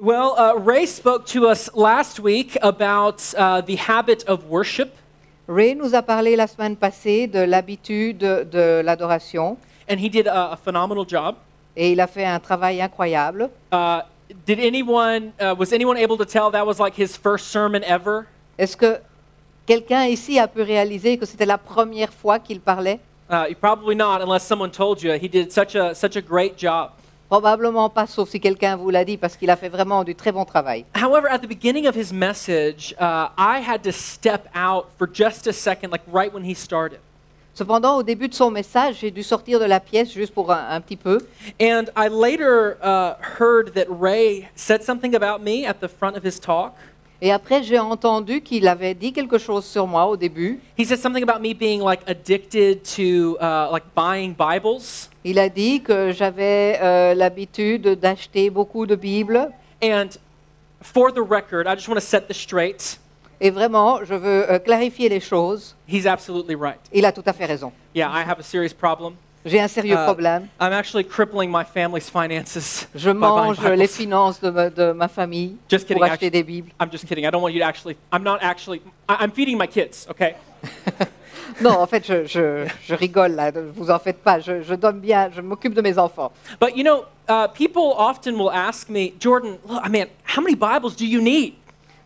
[0.00, 4.96] Well, uh, Ray spoke to us last week about uh, the habit of worship,
[5.46, 9.56] Ray nous a parlé la semaine passée de l'habitude de l'adoration
[9.88, 11.36] and he did a, a phenomenal job.
[11.76, 13.50] et il a fait un travail incroyable.
[13.70, 14.00] Uh,
[14.46, 18.26] did anyone, uh, was anyone able to tell that was like his first sermon ever?
[18.58, 18.98] Est-ce que
[19.66, 23.00] quelqu'un ici a pu réaliser que c'était la première fois qu'il parlait
[23.30, 25.12] Uh, probably not, unless someone told you.
[25.12, 26.90] He did such a such a great job.
[27.34, 30.30] Probablement pas, sauf si quelqu'un vous l'a dit, parce qu'il a fait vraiment du très
[30.30, 30.84] bon travail.
[30.94, 35.48] However, at the beginning of his message, uh, I had to step out for just
[35.48, 37.00] a second, like right when he started.
[37.52, 40.64] Cependant, au début de son message, j'ai dû sortir de la pièce juste pour un,
[40.70, 41.26] un petit peu.
[41.60, 46.24] And I later uh, heard that Ray said something about me at the front of
[46.24, 46.76] his talk.
[47.24, 50.60] Et après, j'ai entendu qu'il avait dit quelque chose sur moi au début.
[50.78, 55.08] He said something about me being like addicted to uh, like buying Bibles.
[55.24, 59.50] Il a dit que j'avais euh, l'habitude d'acheter beaucoup de Bibles.
[59.82, 60.18] And
[60.82, 63.00] for the record, I just want to set this straight.
[63.40, 65.74] Et vraiment, je veux euh, clarifier les choses.
[65.88, 66.80] He's absolutely right.
[66.92, 67.72] Il a tout à fait raison.
[67.94, 69.14] Yeah, I have a serious problem.
[69.44, 70.48] J'ai un sérieux Uh, problème.
[70.60, 72.88] I'm actually crippling my family's finances.
[72.94, 76.30] Je mange les finances de ma, de ma famille Just kidding, pour acheter actually.
[76.30, 76.72] des Bibles.
[76.80, 77.24] I'm just kidding.
[77.26, 77.96] I don't want you to actually.
[78.12, 78.80] I'm not actually.
[79.08, 80.06] I'm feeding my kids.
[80.10, 80.34] Okay?
[81.60, 84.40] Non, en fait, je, je- je rigole là, ne vous en faites pas.
[84.40, 86.32] Je, je donne bien, je m'occupe de mes enfants.
[86.60, 90.56] But you know, uh, people often will ask me, Jordan, look, I mean, how many
[90.56, 91.54] Bibles do you need?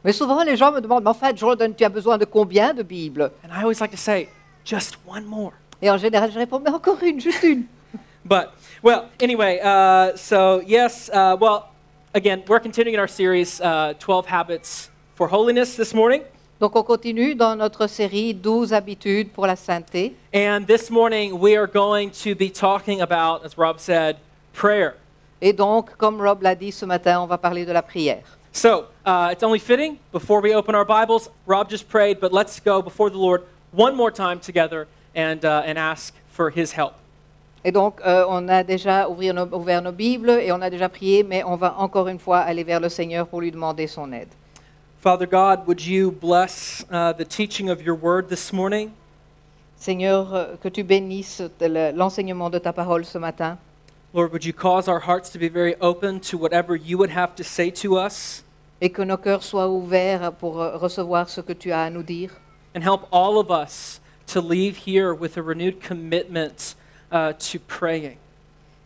[0.05, 2.75] Mais souvent, les gens me demandent, mais en fait, Jordan, tu as besoin de combien
[2.75, 3.31] de Bibles?
[3.43, 4.29] And I always like to say,
[4.67, 5.53] just one more.
[5.81, 7.65] Et en général, je réponds, mais encore une, juste une.
[8.25, 8.51] But
[8.83, 11.71] well, anyway, uh, so yes, uh, well,
[12.15, 16.23] again, we're continuing in our series, uh, 12 Habits for Holiness this morning.
[16.61, 20.15] Donc, on continue dans notre série 12 habitudes pour la sainteté.
[20.35, 24.17] And this morning, we are going to be talking about, as Rob said,
[24.53, 24.97] prayer.
[25.41, 28.25] Et donc, comme Rob l'a dit ce matin, on va parler de la prière.
[28.51, 31.31] So uh, it's only fitting before we open our Bibles.
[31.47, 34.89] Rob just prayed, but let's go before the Lord one more time together
[35.19, 36.95] and, uh, and ask for His help.
[37.65, 40.89] Et donc, euh, on a déjà ouvert nos, ouvert nos Bibles et on a déjà
[40.89, 44.13] prié, mais on va encore une fois aller vers le Seigneur pour lui demander son
[44.13, 44.29] aide.
[45.01, 48.91] Father God, would you bless uh, the teaching of your word this morning?
[49.77, 53.59] Seigneur, euh, que tu bénisses le- l'enseignement de ta parole ce matin.
[54.15, 57.35] Lord, would you cause our hearts to be very open to whatever you would have
[57.37, 58.45] to say to us?
[58.81, 62.03] et que nos cœurs soient ouverts pour euh, recevoir ce que tu as à nous
[62.05, 62.31] dire.
[62.77, 66.75] And help all of us to leave here with a renewed commitment
[67.11, 68.17] uh, to praying.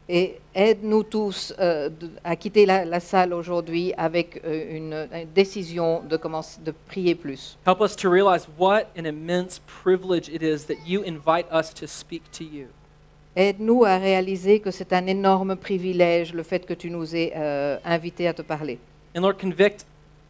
[0.08, 1.88] Et aide-nous tous euh,
[2.24, 7.14] à quitter la, la salle aujourd'hui avec euh, une, une décision de, commencer, de prier
[7.14, 7.56] plus.
[7.64, 11.86] Help us to realize what an immense privilege it is that you invite us to
[11.86, 12.66] speak to you.
[13.36, 17.78] Aide-nous à réaliser que c'est un énorme privilège le fait que tu nous aies euh,
[17.84, 18.78] invités à te parler.
[19.16, 19.86] And Lord, convict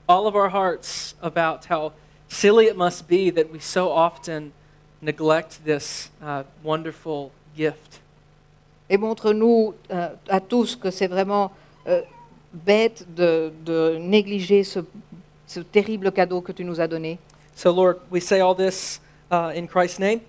[0.07, 1.93] all of our hearts about how
[2.29, 4.53] silly it must be that we so often
[5.03, 8.01] neglect this uh, wonderful gift.
[8.89, 11.51] Et montre-nous euh, à tous que c'est vraiment
[11.87, 12.03] euh,
[12.53, 14.81] bête de, de négliger ce,
[15.47, 17.19] ce terrible cadeau que tu nous as donné.
[17.55, 20.21] So, Lord, we say all this uh, in Christ's name.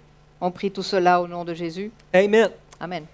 [0.42, 1.92] On prie tout cela au nom de Jésus.
[2.14, 2.50] Amen.
[2.80, 3.06] Amen.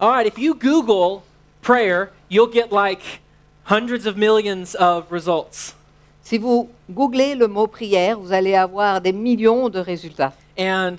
[0.00, 1.22] All right, if you Google
[1.60, 3.20] prayer, you'll get like
[3.64, 5.74] hundreds of millions of results.
[6.22, 10.32] Si vous googlez le mot prière, vous allez avoir des millions de résultats.
[10.58, 10.96] And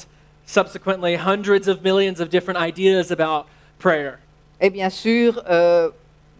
[0.49, 3.45] subsequently, hundreds of millions of different ideas about
[3.77, 4.19] prayer.
[4.59, 5.89] Et bien sûr, euh,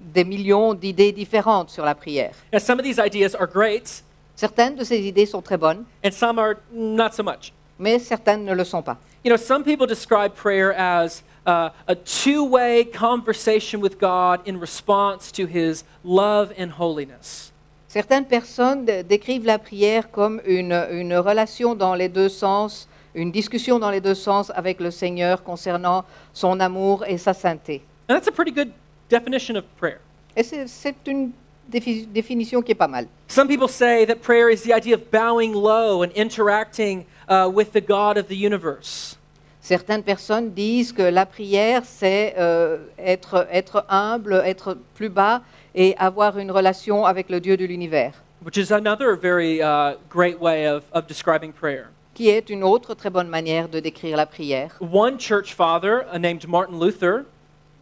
[0.02, 2.32] des millions d'idées différentes sur la prière.
[2.52, 4.02] Now, some of these ideas are great,
[4.36, 7.52] Certaines de ces idées sont très bonnes, and some are not so much.
[7.78, 8.98] mais certaines ne le sont pas.
[9.24, 14.58] You know, some people describe prayer as uh, a two way conversation with God in
[14.60, 17.52] response to His love and holiness.
[17.90, 23.32] Certaines personnes dé- décrivent la prière comme une, une relation dans les deux sens, une
[23.32, 27.82] discussion dans les deux sens avec le Seigneur concernant son amour et sa sainteté.
[28.10, 28.72] And that's a pretty good
[29.10, 30.00] definition of prayer.
[30.36, 31.32] Et c'est une
[31.72, 33.08] défi- définition qui est pas mal.
[33.28, 37.72] Some people say that prayer is the idea of bowing low and interacting uh, with
[37.74, 39.18] the God of the universe.
[39.62, 45.42] Certaines personnes disent que la prière, c'est euh, être, être humble, être plus bas
[45.76, 48.14] et avoir une relation avec le Dieu de l'univers,
[48.44, 51.90] which is another very uh, great way of, of describing prayer.
[52.20, 54.76] Qui est une autre très bonne manière de décrire la prière.
[54.82, 57.24] One church father uh, named Martin Luther,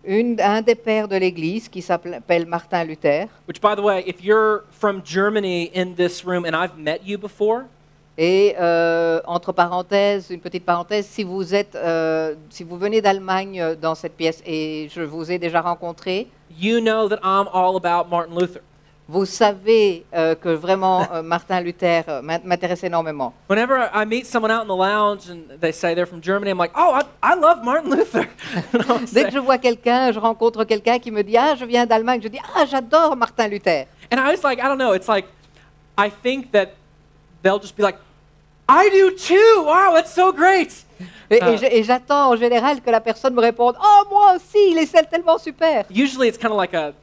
[0.05, 4.23] Une- un des pères de l'Église, qui s'appelle Martin Luther, which, by the way, if
[4.23, 7.63] you're from Germany in this room and I've met you before,
[8.15, 13.59] et euh, entre parenthèses, une petite parenthèse, si vous, êtes, euh, si vous venez d'Allemagne
[13.59, 16.27] euh, dans cette pièce et je vous ai déjà rencontré,
[16.59, 18.61] you know that I'm all about Martin Luther.
[19.09, 23.33] Vous savez euh, que vraiment euh, Martin Luther euh, m'in- m'intéresse énormément.
[23.49, 26.57] Whenever I meet someone out in the lounge and they say they're from Germany, I'm
[26.57, 28.27] like, oh, I, I love Martin Luther.
[29.13, 32.19] Dès que je vois quelqu'un, je rencontre quelqu'un qui me dit Ah, je viens d'Allemagne,
[32.21, 33.85] je dis Ah, j'adore Martin Luther.
[34.11, 34.93] and I was like, I don't know.
[34.93, 35.25] It's like,
[35.97, 36.69] I think that
[37.43, 37.97] they'll just be like,
[38.69, 39.63] I do too.
[39.63, 40.85] Wow, that's so great.
[41.29, 41.39] Et,
[41.71, 45.37] et j'attends en général que la personne me réponde Oh, moi aussi, il est tellement
[45.37, 45.85] super.
[45.89, 46.93] Usually it's kind of like a,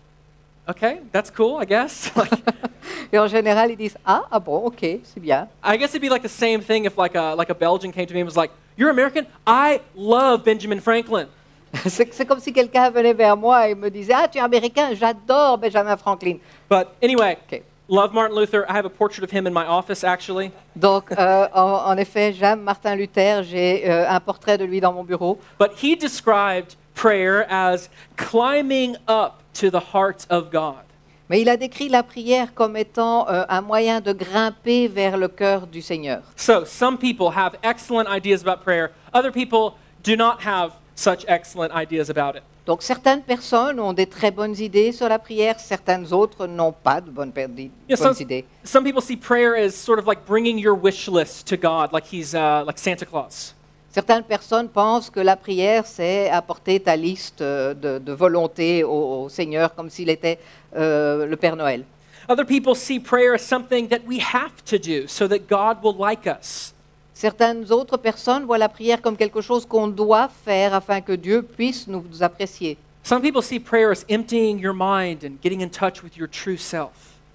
[0.69, 2.11] okay, that's cool, I guess.
[2.16, 2.31] like,
[3.12, 5.49] Et en général, ils disent Ah, ah bon, ok, c'est bien.
[5.62, 8.06] I guess it'd be like the same thing if like a, like a Belgian came
[8.06, 9.26] to me and was like, you're American?
[9.46, 11.26] I love Benjamin Franklin.
[11.87, 15.58] C'est comme si quelqu'un venait vers moi et me disait Ah, tu es américain, j'adore
[15.58, 16.38] Benjamin Franklin.
[16.70, 17.62] But anyway, Ok.
[17.88, 18.64] love Martin Luther.
[18.69, 20.50] I have a portrait of him in my office, actually.
[20.76, 24.93] Donc, euh, en, en effet, j'aime Martin Luther, j'ai euh, un portrait de lui dans
[24.93, 25.38] mon bureau.
[25.58, 30.82] But he described prayer as climbing up to the heart of God.
[31.31, 35.29] Mais il a décrit la prière comme étant euh, un moyen de grimper vers le
[35.29, 36.23] cœur du Seigneur.
[36.37, 38.91] So some people have excellent ideas about prayer.
[39.14, 42.43] Other people do not have such excellent ideas about it.
[42.67, 47.00] Donc certaines personnes ont des très bonnes idées sur la prière, certaines autres n'ont pas
[47.00, 48.44] de bonnes, Yeah, bonnes some, idées.
[48.64, 52.05] some people see prayer as sort of like bringing your wish list to God, like
[52.06, 53.54] he's uh, like Santa Claus.
[53.94, 59.23] Certaines personnes pensent que la prière, c'est apporter ta liste euh, de, de volontés au,
[59.23, 60.41] au Seigneur comme s'il était
[60.75, 61.85] euh, le Père Noël.
[62.29, 65.94] Other people see prayer as something that we have to do so that God will
[65.96, 66.75] like us.
[67.12, 71.43] Certaines autres personnes voient la prière comme quelque chose qu'on doit faire afin que Dieu
[71.43, 72.76] puisse nous apprécier.
[73.05, 76.56] Some people see prayer as emptying your mind and getting in touch with your true
[76.56, 76.91] self.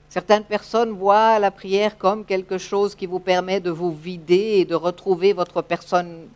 [0.10, 4.66] Certaines personnes voient la prière comme quelque chose qui vous permet de vous vider et
[4.66, 6.28] de retrouver votre personne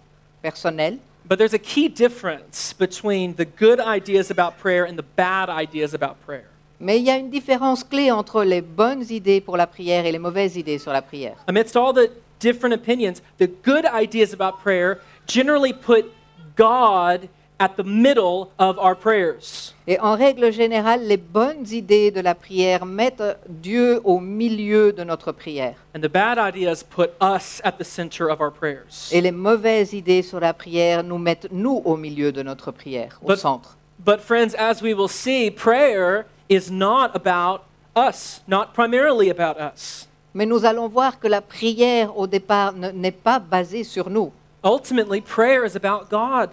[0.44, 5.94] But there's a key difference between the good ideas about prayer and the bad ideas
[5.94, 6.50] about prayer.
[6.80, 10.12] Mais il y a une différence clé entre les bonnes idées pour la prière et
[10.12, 11.38] les mauvaises idées sur la prière.
[11.48, 12.12] Amidst all the
[12.42, 16.12] different opinions, the good ideas about prayer generally put
[16.58, 17.30] God
[17.64, 19.74] at the middle of our prayers.
[19.88, 25.04] Et en règle générale, les bonnes idées de la prière mettent Dieu au milieu de
[25.06, 25.76] notre prière.
[25.96, 29.10] And the bad ideas put us at the center of our prayers.
[29.14, 33.18] Et les mauvaises idées sur la prière nous mettent nous au milieu de notre prière,
[33.24, 33.78] au But- centre.
[34.06, 37.62] But, friends, as we will see, prayer is not about
[37.96, 40.10] us, not primarily about us.
[40.34, 44.34] Mais nous allons voir que la prière au départ ne- n'est pas basée sur nous.
[44.66, 46.50] Ultimately, prayer is about God.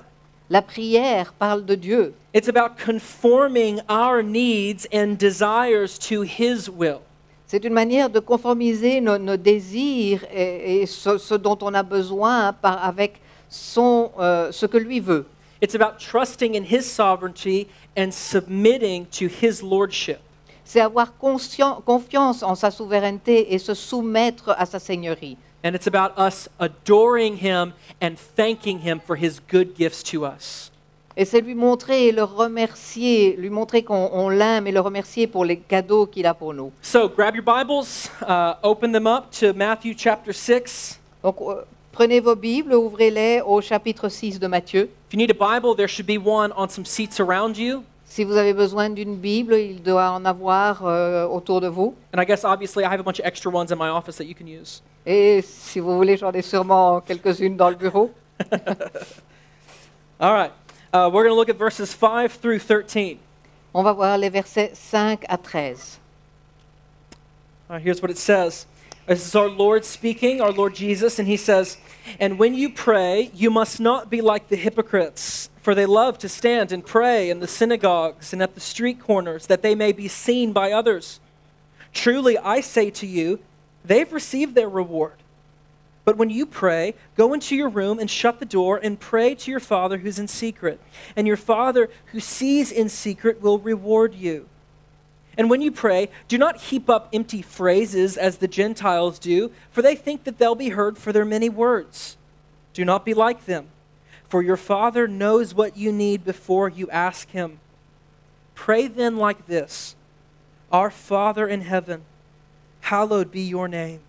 [0.52, 2.12] La prière parle de Dieu.
[2.34, 7.02] It's about conforming our needs and desires to His will.
[7.46, 11.84] C'est une manière de conformiser nos, nos désirs et, et ce, ce dont on a
[11.84, 15.24] besoin par- avec son, euh, ce que lui veut.
[15.62, 20.18] It's about trusting in His sovereignty and submitting to His lordship.
[20.64, 25.36] C'est avoir confiance en sa souveraineté et se soumettre à sa seigneurie.
[25.62, 30.70] And it's about us adoring Him and thanking Him for His good gifts to us.
[31.16, 35.44] Et c'est lui montrer et le remercier, lui montrer qu'on l'aime et le remercier pour
[35.44, 36.72] les cadeaux qu'il a pour nous.
[36.80, 40.98] So grab your Bibles, uh, open them up to Matthew chapter 6.
[41.22, 44.88] Donc euh, prenez vos Bibles, ouvrez-les au chapitre 6 de Matthieu.
[45.08, 47.82] If you need a Bible, there should be one on some seats around you.
[48.06, 51.94] Si vous avez besoin d'une Bible, il doit en avoir euh, autour de vous.
[52.14, 54.26] And I guess obviously I have a bunch of extra ones in my office that
[54.26, 54.80] you can use.
[55.06, 58.12] Et si vous voulez, j'en ai sûrement quelques-unes dans le bureau.
[60.20, 60.52] All right.
[60.92, 63.18] Uh, we're going to look at verses 5 through 13.
[63.72, 65.98] On va voir les versets 5 à 13.
[67.68, 68.66] All right, here's what it says.
[69.06, 71.78] This is our Lord speaking, our Lord Jesus, and he says,
[72.18, 76.28] And when you pray, you must not be like the hypocrites, for they love to
[76.28, 80.08] stand and pray in the synagogues and at the street corners, that they may be
[80.08, 81.20] seen by others.
[81.92, 83.40] Truly, I say to you,
[83.84, 85.14] they've received their reward.
[86.04, 89.50] But when you pray, go into your room and shut the door and pray to
[89.50, 90.80] your Father who's in secret.
[91.14, 94.48] And your Father who sees in secret will reward you.
[95.36, 99.82] And when you pray, do not heap up empty phrases as the Gentiles do, for
[99.82, 102.16] they think that they'll be heard for their many words.
[102.72, 103.68] Do not be like them,
[104.28, 107.60] for your Father knows what you need before you ask Him.
[108.54, 109.94] Pray then like this
[110.72, 112.02] Our Father in heaven,
[112.80, 114.00] hallowed be your name.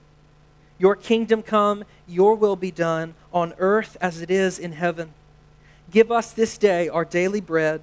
[0.77, 5.13] Your kingdom come, your will be done, on earth as it is in heaven.
[5.91, 7.81] Give us this day our daily bread,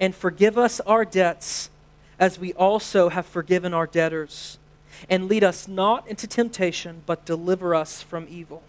[0.00, 1.70] and forgive us our debts
[2.18, 4.58] as we also have forgiven our debtors.
[5.08, 8.62] And lead us not into temptation, but deliver us from evil.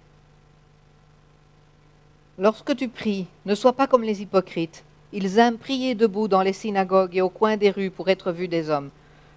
[2.38, 4.84] Lorsque tu pries, ne sois pas comme les hypocrites.
[5.14, 8.50] Ils aiment prier debout dans les synagogues et au coin des rues pour être vus
[8.50, 8.90] des hommes.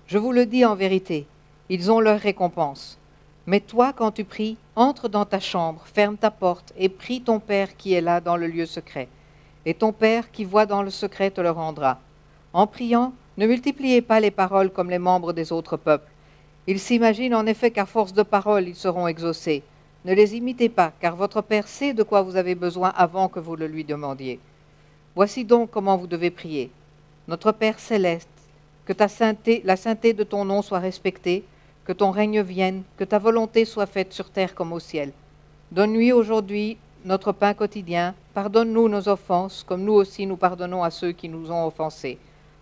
[0.09, 1.27] Je vous le dis en vérité,
[1.71, 2.99] ils ont leur récompense.
[3.47, 7.41] Mais toi, quand tu pries, entre dans ta chambre, ferme ta porte et prie ton
[7.41, 9.09] Père qui est là dans le lieu secret.
[9.65, 11.99] Et ton Père qui voit dans le secret te le rendra.
[12.53, 16.11] En priant, ne multipliez pas les paroles comme les membres des autres peuples.
[16.67, 19.63] Ils s'imaginent en effet qu'à force de paroles, ils seront exaucés.
[20.05, 23.41] Ne les imitez pas, car votre Père sait de quoi vous avez besoin avant que
[23.41, 24.41] vous le lui demandiez.
[25.15, 26.71] Voici donc comment vous devez prier.
[27.27, 28.29] Notre Père céleste,
[28.85, 31.45] que ta sainteté, la sainteté de ton nom soit respectée,
[31.89, 35.11] que ton règne vienne, que ta volonté soit faite sur terre comme au ciel.
[35.73, 36.77] Donne-lui aujourd'hui
[37.07, 41.51] notre pain quotidien, pardonne-nous nos offenses, comme nous aussi nous pardonnons à ceux qui nous
[41.51, 42.19] ont offensés.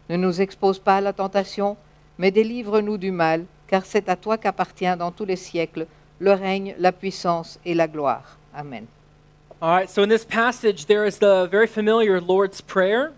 [0.08, 1.76] Ne nous expose pas à la tentation,
[2.18, 5.88] mais délivre-nous du mal, car c'est à toi qu'appartient dans tous les siècles
[6.20, 8.38] le règne, la puissance et la gloire.
[8.54, 8.86] Amen.
[9.60, 13.10] All right, so in this passage, there is the very familiar Lord's Prayer.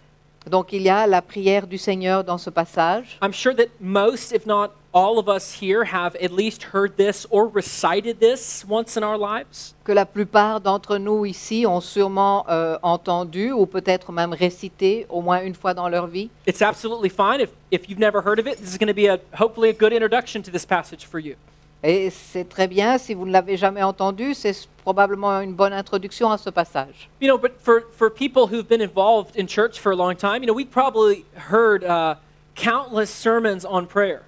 [0.48, 3.18] Donc il y a la prière du Seigneur dans ce passage.
[3.20, 7.26] I'm sure that most, if not all of us here, have at least heard this
[7.30, 9.74] or recited this once in our lives.
[9.84, 15.20] que la plupart d'entre nous ici ont sûrement euh, entendu ou peut-être même récité au
[15.20, 16.30] moins une fois dans leur vie.
[16.46, 18.58] It's absolutely fine if, if you've never heard of it.
[18.58, 21.36] This is going to be a hopefully a good introduction to this passage for you.
[21.82, 26.28] Et c'est très bien, si vous ne l'avez jamais entendu, c'est probablement une bonne introduction
[26.28, 27.08] à ce passage.
[27.20, 30.42] You know, but for, for people who've been involved in church for a long time,
[30.42, 32.16] you know, we've probably heard uh,
[32.56, 34.22] countless sermons on prayer.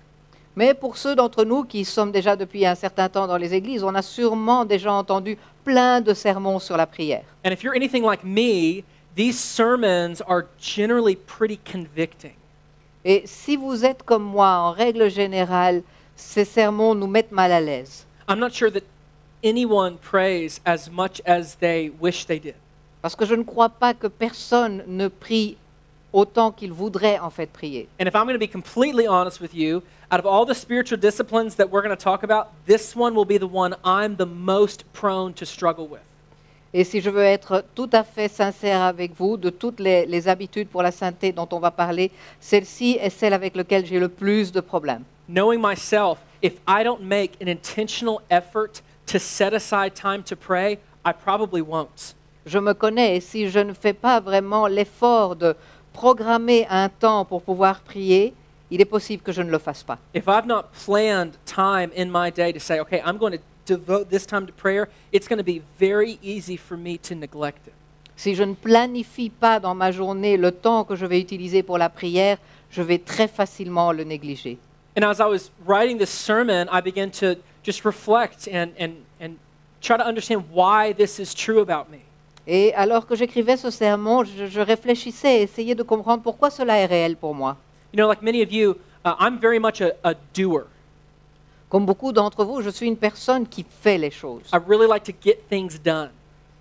[0.60, 3.82] Mais pour ceux d'entre nous qui sommes déjà depuis un certain temps dans les églises,
[3.82, 7.22] on a sûrement déjà entendu plein de sermons sur la prière.
[7.46, 8.84] And if you're anything like me,
[9.16, 12.34] these sermons are generally pretty convicting.
[13.06, 15.82] Et si vous êtes comme moi, en règle générale,
[16.14, 18.04] ces sermons nous mettent mal à l'aise.
[18.28, 18.84] I'm not sure that
[19.42, 22.56] anyone prays as much as they wish they did.
[23.00, 25.56] Parce que je ne crois pas que personne ne prie
[26.12, 27.88] autant qu'il voudrait en fait prier.
[28.00, 30.98] And if I'm going to be completely honest with you, out of all the spiritual
[30.98, 34.26] disciplines that we're going to talk about, this one will be the one I'm the
[34.26, 36.00] most prone to struggle with.
[36.72, 40.28] Et si je veux être tout à fait sincère avec vous, de toutes les, les
[40.28, 44.08] habitudes pour la sainteté dont on va parler, celle-ci est celle avec laquelle j'ai le
[44.08, 45.02] plus de problèmes.
[45.28, 50.78] Knowing myself, if I don't make an intentional effort to set aside time to pray,
[51.04, 52.14] I probably won't.
[52.46, 55.54] Je me connais et si je ne fais pas vraiment l'effort de
[56.00, 58.32] programmer un temps pour pouvoir prier,
[58.70, 59.98] il est possible que je ne le fasse pas.
[60.14, 64.08] If I've not planned time in my day to say, okay, I'm going to devote
[64.08, 67.74] this time to prayer, it's going to be very easy for me to neglect it.
[68.16, 71.76] Si je ne planifie pas dans ma journée le temps que je vais utiliser pour
[71.76, 72.38] la prière,
[72.70, 74.56] je vais très facilement le négliger.
[74.96, 79.36] And as I was writing this sermon, I began to just reflect and, and, and
[79.82, 82.00] try to understand why this is true about me.
[82.52, 86.86] Et alors que j'écrivais ce sermon, je, je réfléchissais, essayais de comprendre pourquoi cela est
[86.86, 87.56] réel pour moi.
[87.92, 88.72] You know, like many of you,
[89.04, 90.64] uh, I'm very much a, a doer.
[91.68, 94.42] Comme beaucoup d'entre vous, je suis une personne qui fait les choses.
[94.52, 96.10] I really like to get things done.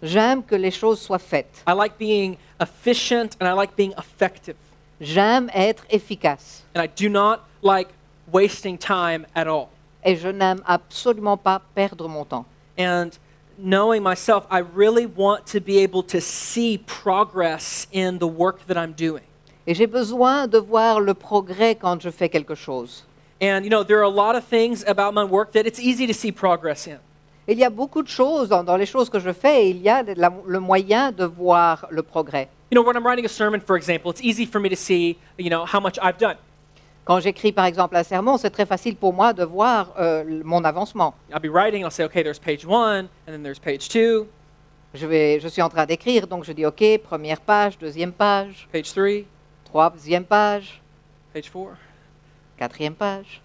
[0.04, 1.64] J'aime que les choses soient faites.
[1.68, 4.58] I like being efficient and I like being effective.
[5.02, 6.66] J'aime être efficace.
[6.76, 7.90] And I do not like
[8.32, 9.70] wasting time at all.
[10.06, 12.46] Et je n'aime absolument pas perdre mon temps.
[12.78, 13.10] And
[13.62, 18.78] knowing myself, I really want to be able to see progress in the work that
[18.78, 19.24] I'm doing.
[19.68, 23.04] Et j'ai besoin de voir le progrès quand je fais quelque chose.
[23.42, 26.08] And you know, there are a lot of things about my work that it's easy
[26.08, 26.98] to see progress in.
[27.48, 29.90] Il y a beaucoup de choses dans, dans les choses que je fais, il y
[29.90, 32.48] a la- le moyen de voir le progrès.
[32.72, 35.18] You know, when I'm writing a sermon, for example, it's easy for me to see,
[35.38, 36.36] you know, how much I've done.
[37.06, 40.64] Quand j'écris par exemple un sermon, c'est très facile pour moi de voir euh, mon
[40.64, 41.16] avancement.
[41.32, 44.28] I'll be writing, I'll say, okay, there's page one, and then there's page two,
[44.94, 48.68] Je, vais, je suis en train d'écrire, donc je dis OK, première page, deuxième page,
[48.72, 49.26] page three,
[49.66, 50.82] troisième page,
[51.34, 51.72] page four,
[52.58, 53.42] quatrième page,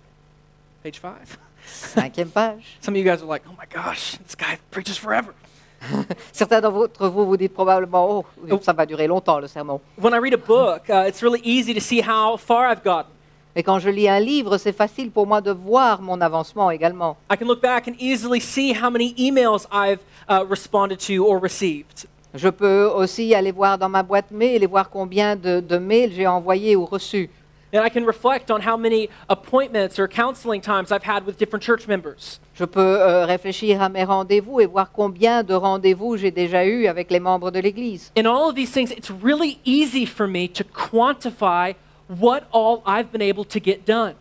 [0.83, 1.39] page five.
[1.67, 2.79] cinquième page.
[2.81, 5.35] Some of you guys are like, oh my gosh, this guy preaches forever.
[6.33, 9.81] Certains d'entre vous vous dites probablement, oh, ça va durer longtemps le sermon.
[9.99, 13.13] When I read a book, uh, it's really easy to see how far I've gotten.
[13.57, 17.17] Et quand je lis un livre, c'est facile pour moi de voir mon avancement également.
[17.33, 21.41] I can look back and easily see how many emails I've uh, responded to or
[21.41, 22.09] received.
[22.35, 26.13] Je peux aussi aller voir dans ma boîte mail et voir combien de, de mails
[26.13, 27.31] j'ai envoyés ou reçus.
[27.73, 31.63] And I can reflect on how many appointments or counseling times I've had with different
[31.63, 32.41] church members.
[32.55, 36.87] Je peux euh, réfléchir à mes rendez-vous et voir combien de rendez-vous j'ai déjà eu
[36.87, 38.13] avec les membres de l'Église.
[38.17, 41.75] In all of these things, it's really easy for me to quantify
[42.09, 44.15] what all I've been able to get done.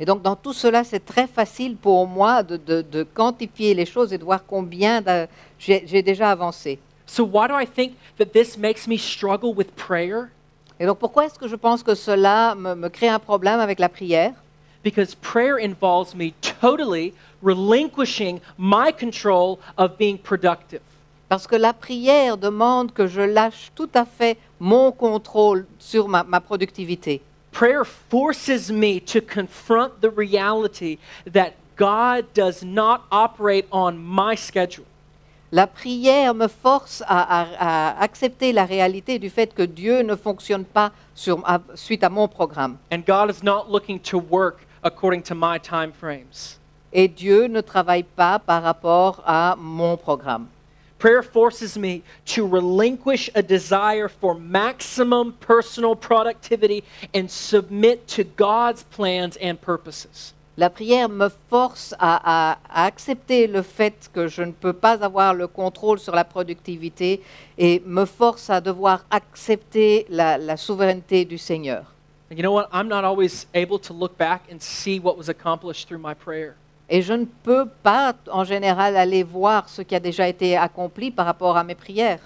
[0.00, 3.86] Et donc dans tout cela, c'est très facile pour moi de, de- de quantifier les
[3.86, 5.02] choses et de voir combien
[5.58, 6.78] j'ai déjà avancé.
[7.06, 10.30] So, why do I think that this makes me struggle with prayer?
[10.80, 13.78] Et donc pourquoi est-ce que je pense que cela me, me crée un problème avec
[13.78, 14.32] la prière?
[14.82, 17.12] Because prayer involves me totally
[17.42, 20.80] relinquishing my control of being productive.
[21.32, 26.22] Parce que la prière demande que je lâche tout à fait mon contrôle sur ma,
[26.24, 27.22] ma productivité.
[27.52, 30.98] Prayer forces me to confront the reality
[31.32, 34.84] that God does not operate on my schedule.
[35.52, 40.16] La prière me force à, à- à accepter la réalité du fait que Dieu ne
[40.16, 42.76] fonctionne pas sur, à- suite à mon programme.
[42.92, 46.58] And God is not looking to work according to my time frames.
[46.92, 50.46] Et Dieu ne travaille pas par rapport à mon programme.
[51.02, 58.84] Prayer forces me to relinquish a desire for maximum personal productivity and submit to God's
[58.84, 60.32] plans and purposes.
[60.56, 65.02] La prière me force à, à- à accepter le fait que je ne peux pas
[65.02, 67.20] avoir le contrôle sur la productivité
[67.58, 71.82] et me force à devoir accepter la, la souveraineté du Seigneur.
[72.30, 72.68] And you know what?
[72.72, 76.54] I'm not always able to look back and see what was accomplished through my prayer.
[76.94, 81.10] Et je ne peux pas, en général, aller voir ce qui a déjà été accompli
[81.10, 82.20] par rapport à mes prières.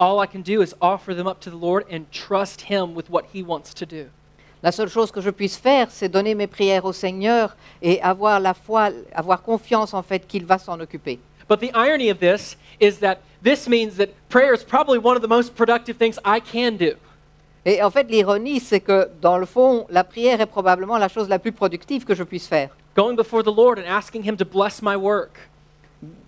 [0.00, 3.08] All I can do is offer them up to the Lord and trust Him with
[3.08, 4.06] what He wants to do.
[4.60, 8.40] La seule chose que je puisse faire, c'est donner mes prières au Seigneur et avoir
[8.40, 11.20] la foi, avoir confiance en fait qu'il va s'en occuper.
[11.48, 15.22] But the irony of this is that this means that prayer is probably one of
[15.22, 16.96] the most productive things I can do.
[17.64, 21.28] Et en fait, l'ironie, c'est que dans le fond, la prière est probablement la chose
[21.28, 22.70] la plus productive que je puisse faire.
[22.98, 25.38] Going before the Lord and asking Him to bless my work,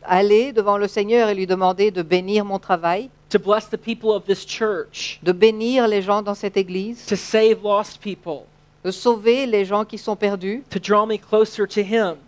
[0.05, 4.13] Aller devant le Seigneur et lui demander de bénir mon travail, to bless the people
[4.13, 8.47] of this church, de bénir les gens dans cette église, to save lost people,
[8.85, 12.19] de sauver les gens qui sont perdus, to draw me closer to Him,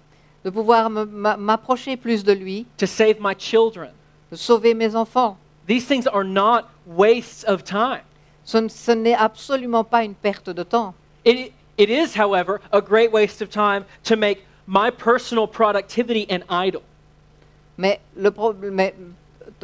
[0.45, 3.91] de pouvoir m'approcher plus de lui, to save my children.
[4.33, 5.37] de sauver mes enfants.
[5.69, 8.03] These things are not wastes of time.
[8.45, 10.95] Ce n'est absolument pas une perte de temps.
[11.25, 16.43] It, it is, however, a great waste of time to make my personal productivity an
[16.49, 16.83] idol.
[17.77, 18.95] Mais, le pro- mais,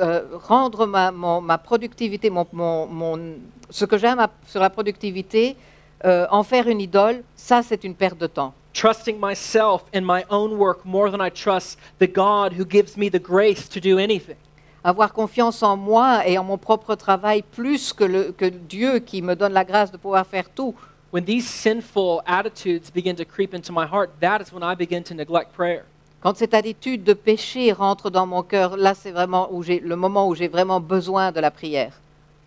[0.01, 3.38] euh, rendre ma, mon- ma productivité, mon, mon- mon-
[3.71, 5.57] ce que j'aime sur la productivité,
[6.05, 8.53] euh, en faire une idole, ça c'est une perte de temps.
[8.75, 13.11] Trusting myself and my own work more than I trust the God who gives me
[13.11, 14.37] the grace to do anything.
[14.85, 19.21] Avoir confiance en moi et en mon propre travail plus que, le, que Dieu qui
[19.23, 20.75] me donne la grâce de pouvoir faire tout.
[21.11, 25.03] When these sinful attitudes begin to creep into my heart, that is when I begin
[25.05, 25.87] to neglect prayer.
[26.21, 29.97] Quand cette attitude de péché rentre dans mon cœur, là c'est vraiment où j'ai, le
[29.97, 31.92] moment où j'ai vraiment besoin de la prière.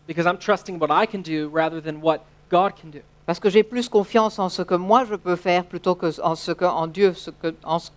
[0.06, 2.20] Because I'm trusting what I can do rather than what
[2.52, 3.00] God can do.
[3.26, 6.36] Parce que j'ai plus confiance en ce que moi je peux faire plutôt que en
[6.36, 7.90] ce que en Dieu, ce que, en ce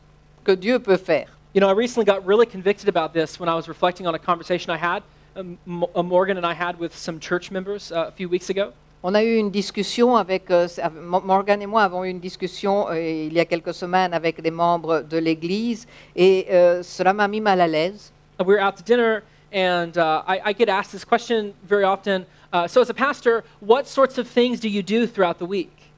[0.44, 1.28] que Dieu peut faire.
[1.52, 4.18] You know, I recently got really convicted about this when I was reflecting on a
[4.18, 5.02] conversation I had,
[5.36, 5.58] um,
[5.94, 8.72] uh, Morgan and I had with some church members uh, a few weeks ago.
[9.06, 10.66] On a eu une discussion avec, euh,
[10.98, 14.50] Morgan et moi avons eu une discussion euh, il y a quelques semaines avec des
[14.50, 15.86] membres de l'Église
[16.16, 18.10] et euh, cela m'a mis mal à l'aise.
[18.40, 21.84] Uh, we were out to dinner, and uh, I, I get asked this question very
[21.84, 22.24] often.
[22.50, 25.92] Uh, so, as a pastor, what sorts of things do you do throughout the week?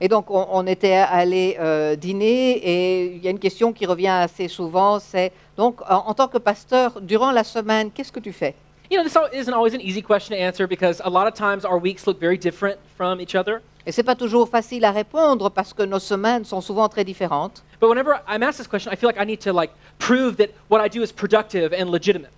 [0.00, 3.84] Et donc on, on était allé euh, dîner et il y a une question qui
[3.84, 8.20] revient assez souvent, c'est donc en, en tant que pasteur, durant la semaine, qu'est-ce que
[8.20, 8.54] tu fais?
[8.90, 11.64] You know, this isn't always an easy question to answer because a lot of times
[11.64, 13.62] our weeks look very different from each other.
[13.86, 17.62] Et c'est pas toujours facile à répondre parce que nos semaines sont souvent très différentes.
[17.80, 20.50] But whenever I'm asked this question, I feel like I need to like prove that
[20.68, 22.30] what I do is productive and legitimate.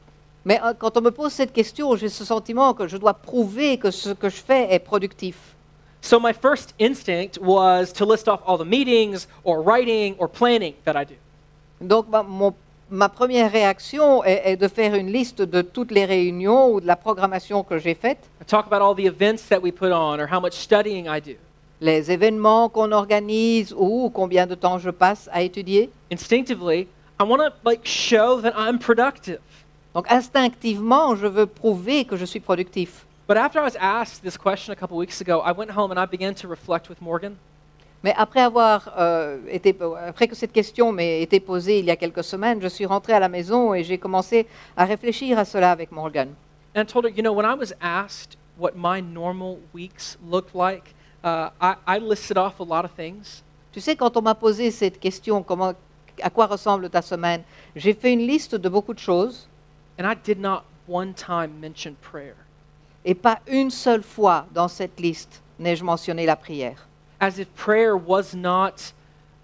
[0.44, 3.78] Mais euh, quand on me pose cette question, j'ai ce sentiment que je dois prouver
[3.78, 5.36] que ce que je fais est productif.
[6.00, 10.74] So my first instinct was to list off all the meetings or writing or planning
[10.84, 11.14] that I do.
[11.80, 12.54] Donc ma, mon-
[12.90, 16.86] ma première réaction est, est de faire une liste de toutes les réunions ou de
[16.86, 18.18] la programmation que j'ai faite,
[21.80, 25.90] les événements qu'on organise ou combien de temps je passe à étudier.
[26.10, 26.88] Instinctively,
[27.20, 29.40] I want to like show that I'm productive.
[29.94, 33.04] Donc instinctivement, je veux prouver que je suis productif.
[33.28, 35.98] But after I was asked this question a couple weeks ago, I went home and
[35.98, 37.36] I began to reflect with Morgan.
[38.06, 41.96] Mais après avoir euh, été, après que cette question m'ait été posée il y a
[41.96, 45.72] quelques semaines, je suis rentrée à la maison et j'ai commencé à réfléchir à cela
[45.72, 46.28] avec Morgan.
[46.76, 50.54] And I told her, you know, when I was asked what my normal weeks looked
[50.54, 53.42] like, uh, I, I listed off a lot of things.
[53.72, 55.74] Tu sais, quand on m'a posé cette question, comment,
[56.22, 57.42] à quoi ressemble ta semaine,
[57.74, 59.48] j'ai fait une liste de beaucoup de choses
[59.98, 62.36] And I did not one time mention prayer.
[63.04, 66.85] et pas une seule fois dans cette liste n'ai-je mentionné la prière.
[67.20, 68.92] As if prayer was not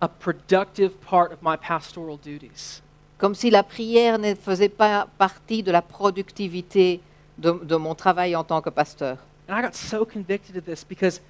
[0.00, 2.82] a productive part of my pastoral duties.
[3.18, 7.00] Comme si la prière ne faisait pas partie de la productivité
[7.38, 9.18] de, de mon travail en tant que pasteur.
[9.48, 11.20] And I got so convicted of this because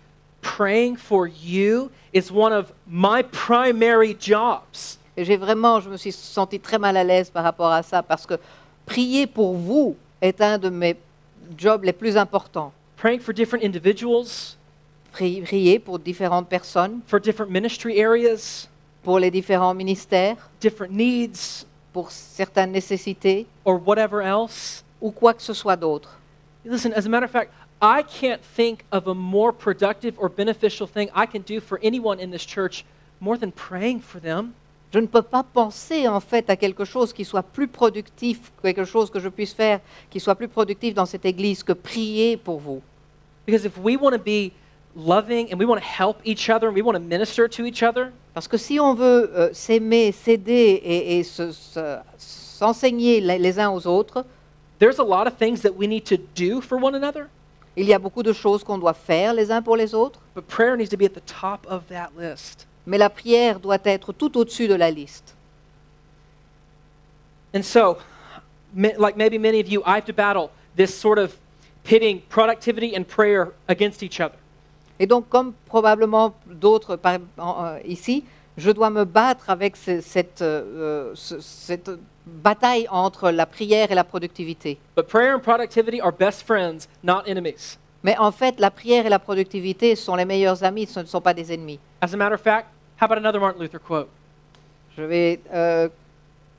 [0.41, 4.99] praying for you is one of my primary jobs.
[5.17, 8.03] Et j'ai vraiment, je me suis sentie très mal à l'aise par rapport à ça
[8.03, 8.35] parce que
[8.87, 10.97] prier pour vous est un de mes
[11.57, 12.73] jobs les plus importants.
[12.97, 14.57] Praying for different individuals,
[15.13, 18.69] Prier pour différentes personnes, for different ministry areas,
[19.03, 24.83] pour les différents ministères, different needs, pour certaines nécessités or whatever else.
[25.03, 26.17] ou quoi que ce soit d'autre.
[26.65, 27.51] Listen, as a matter of fact,
[27.83, 32.21] I can't think of a more productive or beneficial thing I can do for anyone
[32.21, 32.85] in this church
[33.21, 34.53] more than praying for them.
[34.95, 38.85] Je ne peux pas penser en fait à quelque chose qui soit plus productif, quelque
[38.85, 42.61] chose que je puisse faire qui soit plus productif dans cette église que prier pour
[42.61, 42.83] vous.
[43.45, 44.53] Because if we want to be
[44.95, 47.83] loving and we want to help each other and we want to minister to each
[47.83, 53.39] other, Parce que si on veut euh, s'aimer, s'aider et, et se- se- s'enseigner les
[53.39, 54.25] les uns aux autres,
[54.79, 57.29] there's a lot of things that we need to do for one another,
[57.77, 60.47] il y a beaucoup de choses qu'on doit faire les uns pour les autres, but
[60.47, 62.67] prayer needs to be at the top of that list.
[62.87, 65.35] mais la prière doit être tout au-dessus de la liste.
[67.55, 67.99] And so,
[68.75, 71.37] ma- like maybe many of you, I have to battle this sort of
[71.85, 74.37] pitting productivity and prayer against each other.
[74.99, 76.99] Et donc, comme probablement d'autres
[77.39, 78.25] euh, ici,
[78.57, 81.91] je dois me battre avec ce- cette, euh, ce- cette
[82.27, 84.79] bataille entre la prière et la productivité.
[84.97, 87.79] But prayer and productivity are best friends, not enemies.
[88.05, 91.21] Mais en fait, la prière et la productivité sont les meilleurs amis, ce ne sont
[91.21, 91.79] pas des ennemis.
[92.01, 92.67] As a matter of fact,
[93.01, 94.09] how about another Martin Luther quote?
[94.97, 95.89] Je vais euh,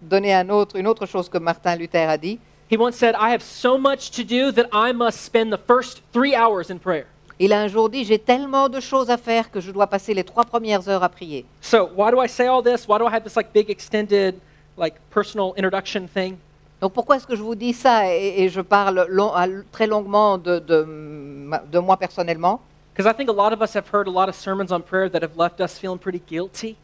[0.02, 2.40] donner un autre, une autre chose que Martin Luther a dit.
[2.72, 6.02] He once said, I have so much to do that I must spend the first
[6.12, 7.06] three hours in prayer.
[7.40, 10.14] Il a un jour dit, j'ai tellement de choses à faire que je dois passer
[10.14, 11.46] les trois premières heures à prier.
[11.62, 12.88] So, why do I say all this?
[12.88, 14.36] Why do I have this like big extended
[14.78, 16.38] like personal introduction thing?
[16.82, 19.88] Donc pourquoi est-ce que je vous dis ça et, et je parle long- à- très
[19.88, 22.60] longuement de, de ma- de moi personnellement?
[22.94, 25.10] Because I think a lot of us have heard a lot of sermons on prayer
[25.10, 26.76] that have left us feeling pretty guilty.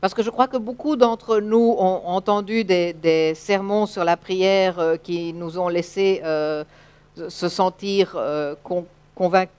[0.00, 4.16] Parce que je crois que beaucoup d'entre nous ont entendu des, des sermons sur la
[4.16, 6.64] prière euh, qui nous ont laissé euh,
[7.28, 9.52] se sentir euh, con- convaincus.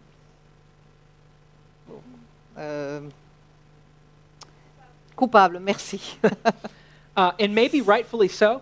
[2.57, 3.01] Euh,
[5.15, 6.17] coupables, merci.
[7.13, 8.61] Uh, and maybe rightfully so.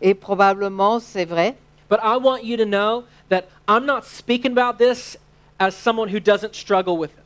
[0.00, 1.54] Et probablement, c'est vrai.
[1.88, 5.16] But I want you to know that I'm not speaking about this
[5.60, 7.24] as someone who doesn't struggle with it.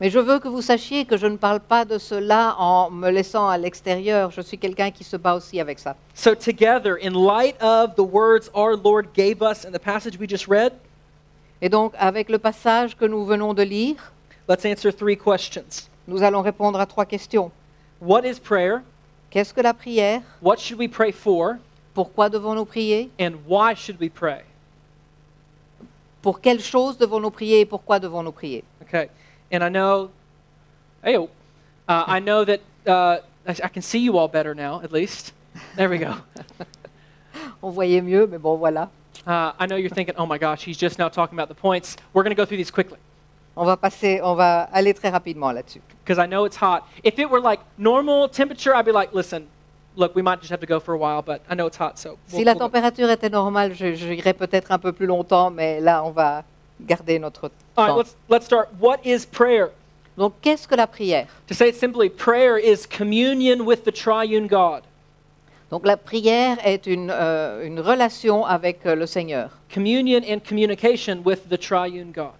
[0.00, 3.10] Mais je veux que vous sachiez que je ne parle pas de cela en me
[3.10, 4.30] laissant à l'extérieur.
[4.30, 5.96] Je suis quelqu'un qui se bat aussi avec ça.
[6.14, 10.28] So, together, in light of the words our Lord gave us in the passage we
[10.28, 10.72] just read,
[11.64, 14.11] Et donc, avec le passage que nous venons de lire,
[14.48, 17.50] let's answer three questions nous allons répondre à trois questions.
[18.00, 18.82] What is prayer?
[19.30, 21.58] Qu'est-ce que la prière What should we pray for?
[21.94, 24.42] Pourquoi devons-nous prier And why should we pray?
[26.20, 29.08] Pour quelles choses devons-nous prier et pourquoi devons-nous prier Okay.
[29.52, 30.10] And I know,
[31.02, 31.26] hey, uh,
[31.88, 35.32] I know that uh, I I can see you all better now, at least.
[35.76, 36.14] There we go.
[37.62, 38.88] On voyait mieux, mais bon, voilà.
[39.26, 41.96] Uh, I know you're thinking, oh my gosh, he's just now talking about the points.
[42.12, 42.98] We're going to go through these quickly
[43.56, 45.80] On va passer, on va aller très rapidement là-dessus.
[46.04, 46.82] because I know it's hot.
[47.04, 49.46] If it were like normal temperature, I'd be like, listen,
[49.94, 51.98] look, we might just have to go for a while, but I know it's hot,
[51.98, 52.16] so.
[52.26, 52.64] Si we'll- la we'll go.
[52.68, 56.44] température était normale, je- j'irais peut-être un peu plus longtemps, mais là, on va
[56.80, 57.98] garder notre All right, temps.
[57.98, 58.68] let's, let's start.
[58.80, 59.68] What is prayer?
[60.16, 61.26] Donc, qu'est-ce que la prière?
[61.48, 64.82] To say it simply, prayer is communion with the triune God.
[65.70, 69.50] Donc, la prière est une, euh, une relation avec euh, le Seigneur.
[69.72, 72.32] Communion and communication with the triune God.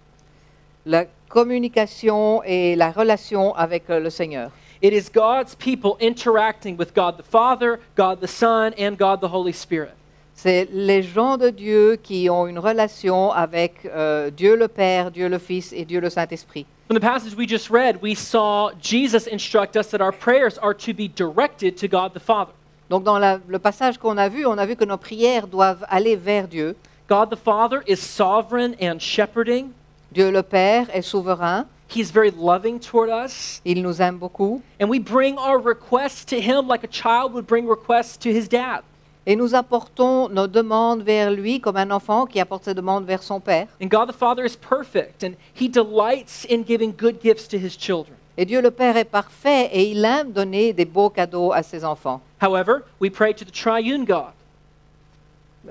[0.85, 4.49] La communication et la relation avec euh, le Seigneur.
[4.81, 9.29] It is God's people interacting with God the Father, God the Son, and God the
[9.31, 9.93] Holy Spirit.
[10.35, 15.29] C'est les gens de Dieu qui ont une relation avec euh, Dieu le Père, Dieu
[15.29, 16.65] le Fils et Dieu le Saint-Esprit.
[16.87, 20.73] From the passage we just read, we saw Jesus instruct us that our prayers are
[20.73, 22.51] to be directed to God the Father.
[22.89, 25.85] Donc dans la- le passage qu'on a vu, on a vu que nos prières doivent
[25.87, 26.75] aller vers Dieu.
[27.07, 29.69] God the Father is sovereign and shepherding.
[30.13, 33.61] Dieu le Père est souverain, He's very loving toward us.
[33.65, 34.61] il nous aime beaucoup.
[34.79, 38.47] And we bring our requests to Him like a child would bring requests to his
[38.47, 38.81] dad.
[39.25, 43.23] Et nous apportons nos demandes vers lui comme un enfant qui apporte ses demandes vers
[43.23, 43.67] son Père.
[43.81, 47.77] And God the Father is perfect, and He delights in giving good gifts to His
[47.77, 48.15] children.
[48.37, 51.85] Et Dieu le Père est parfait et il aime donner des beaux cadeaux à ses
[51.85, 52.19] enfants.
[52.41, 54.33] However, we pray to the triune God.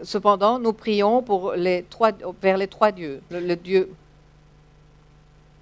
[0.04, 3.20] Cependant, nous prions pour les trois, vers les trois dieux.
[3.30, 3.92] Le, le Dieu.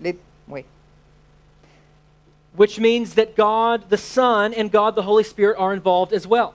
[0.01, 0.17] Les,
[0.49, 0.65] oui.
[2.57, 6.55] which means that God the Son and God the Holy Spirit are involved as well.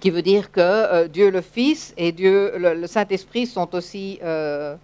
[0.00, 4.18] Qui veut dire que euh, Dieu le Fils et Dieu le, le Saint-Esprit sont aussi
[4.22, 4.76] euh,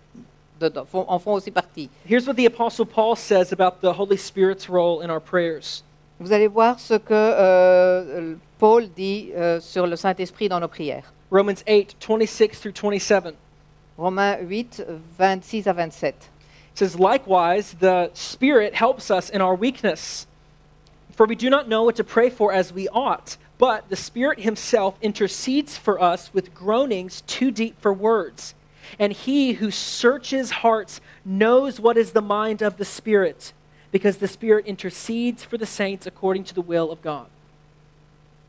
[0.61, 1.89] dedans, font- en font aussi partie.
[2.05, 5.83] Here's what the Apostle Paul says about the Holy Spirit's role in our prayers.
[6.21, 11.13] Vous allez voir ce que euh, Paul dit euh, sur le Saint-Esprit dans nos prières.
[11.31, 13.35] Romans 8, 26 through 27.
[13.99, 14.85] Romains 8,
[15.19, 16.15] 26 à 27.
[16.75, 20.27] It says, Likewise, the Spirit helps us in our weakness.
[21.13, 24.41] For we do not know what to pray for as we ought, but the Spirit
[24.41, 28.57] Himself intercedes for us with groanings too deep for words.
[28.99, 33.53] And He who searches hearts knows what is the mind of the Spirit,
[33.93, 37.27] because the Spirit intercedes for the saints according to the will of God.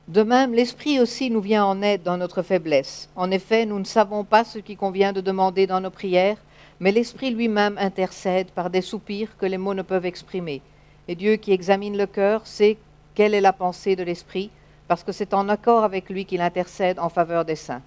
[0.07, 3.07] De même, l'Esprit aussi nous vient en aide dans notre faiblesse.
[3.15, 6.38] En effet, nous ne savons pas ce qui convient de demander dans nos prières,
[6.79, 10.61] mais l'Esprit lui-même intercède par des soupirs que les mots ne peuvent exprimer.
[11.07, 12.77] Et Dieu qui examine le cœur sait
[13.13, 14.49] quelle est la pensée de l'Esprit,
[14.88, 17.81] parce que c'est en accord avec lui qu'il intercède en faveur des saints.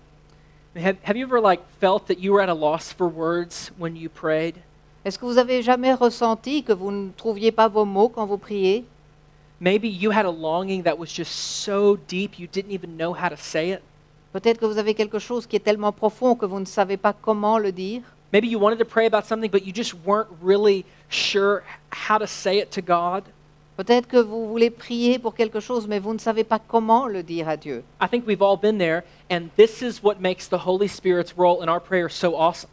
[0.76, 3.96] Have, have you ever like felt that you were at a loss for words when
[3.96, 4.54] you prayed?
[5.04, 8.38] Est-ce que vous avez jamais ressenti que vous ne trouviez pas vos mots quand vous
[8.38, 8.84] priez?
[9.60, 13.28] Maybe you had a longing that was just so deep you didn't even know how
[13.28, 13.80] to say it.
[14.32, 17.12] Peut-être que vous avez quelque chose qui est tellement profond que vous ne savez pas
[17.12, 18.02] comment le dire.
[18.32, 22.26] Maybe you wanted to pray about something, but you just weren't really sure how to
[22.26, 23.24] say it to God.
[23.78, 27.22] Peut-être que vous voulez prier pour quelque chose, mais vous ne savez pas comment le
[27.22, 27.84] dire à Dieu.
[28.00, 31.62] I think we've all been there, and this is what makes the Holy Spirit's role
[31.62, 32.68] in our prayer so awesome.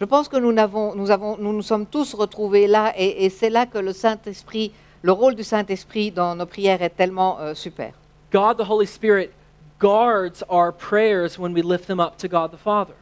[0.00, 3.28] Je pense que nous, n'avons- nous, avons, nous nous sommes tous retrouvés là, et, et
[3.28, 4.72] c'est là que le Saint-Esprit,
[5.02, 7.92] le rôle du Saint-Esprit dans nos prières est tellement euh, super.
[8.32, 9.30] God, the Holy Spirit,
[9.78, 12.94] guards our prayers when we lift them up to God the Father,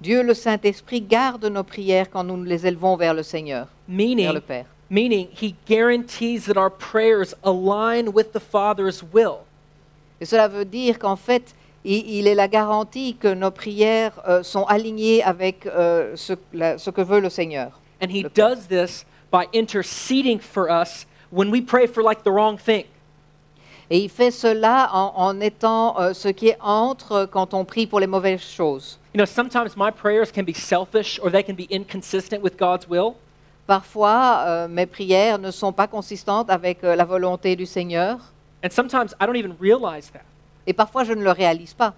[0.00, 4.32] Dieu, le Saint-Esprit, garde nos prières quand nous les élevons vers le Seigneur, vers meaning,
[4.32, 4.66] le Père.
[4.90, 9.38] meaning He guarantees that our prayers align with the Father's will.
[10.20, 11.54] Et cela veut dire qu'en fait,
[11.84, 16.78] il, il est la garantie que nos prières euh, sont alignées avec euh, ce, la-
[16.78, 17.80] ce que veut le Seigneur.
[18.02, 22.58] And He does this by interceding for us when we pray for like the wrong
[22.58, 22.84] thing.
[23.88, 27.86] Et il fait cela en, en étant euh, ce qui est entre quand on prie
[27.86, 28.98] pour les mauvaises choses.
[29.16, 32.86] You know, sometimes my prayers can be selfish or they can be inconsistent with God's
[32.86, 33.16] will.
[33.66, 38.18] Parfois, euh, mes prières ne sont pas consistantes avec euh, la volonté du Seigneur,
[38.62, 40.20] And sometimes I don't even realize that.
[40.66, 41.94] et parfois je ne le réalise pas.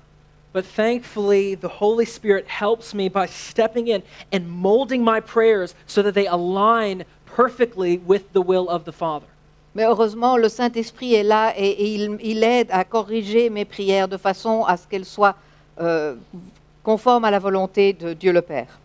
[0.52, 4.02] But thankfully, the Holy Spirit helps me by stepping in
[4.32, 9.26] and molding my prayers so that they align perfectly with the will of the Father.
[9.74, 14.06] Mais heureusement, le Saint-Esprit est là et, et il, il aide à corriger mes prières
[14.06, 15.34] de façon à ce qu'elles soient
[15.80, 16.14] euh,
[16.88, 18.78] conformes à la volonté de Dieu le Père.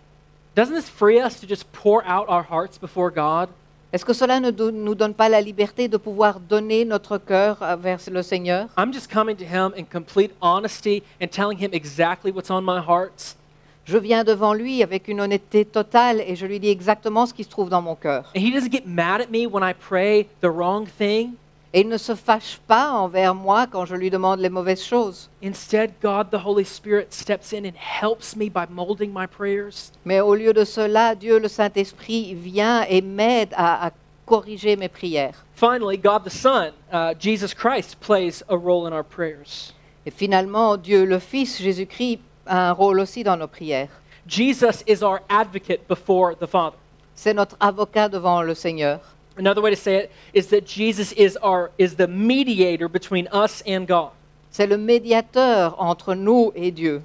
[0.58, 3.48] Doesn't this free us to just pour out our hearts before God?
[3.94, 7.60] Est-ce que cela ne do- nous donne pas la liberté de pouvoir donner notre cœur
[7.62, 8.68] euh, vers le Seigneur?
[8.78, 12.82] I'm just coming to Him in complete honesty and telling Him exactly what's on my
[12.86, 13.38] heart.
[13.86, 17.46] Je viens devant lui avec une honnêteté totale et je lui dis exactement ce qui
[17.46, 18.26] se trouve dans mon cœur.
[18.36, 21.36] And He doesn't get mad at me when I pray the wrong thing.
[21.74, 25.28] Et il ne se fâche pas envers moi quand je lui demande les mauvaises choses.
[25.44, 29.92] Instead, God the Holy Spirit steps in and helps me by molding my prayers.
[30.06, 33.92] Mais au lieu de cela, Dieu le Saint-Esprit vient et m'aide à, à
[34.28, 35.44] corriger mes prières.
[35.56, 39.74] Finally, God the Son, uh, Jesus Christ, plays a role in our prayers.
[40.06, 43.90] Et finalement, Dieu le Fils, Jésus-Christ, a un rôle aussi dans nos prières.
[44.28, 46.78] Jesus is our advocate before the Father.
[47.16, 49.00] C'est notre avocat devant le Seigneur.
[49.36, 53.64] Another way to say it is that Jesus is our is the mediator between us
[53.66, 54.12] and God.
[54.52, 57.02] C'est le médiateur entre nous et Dieu.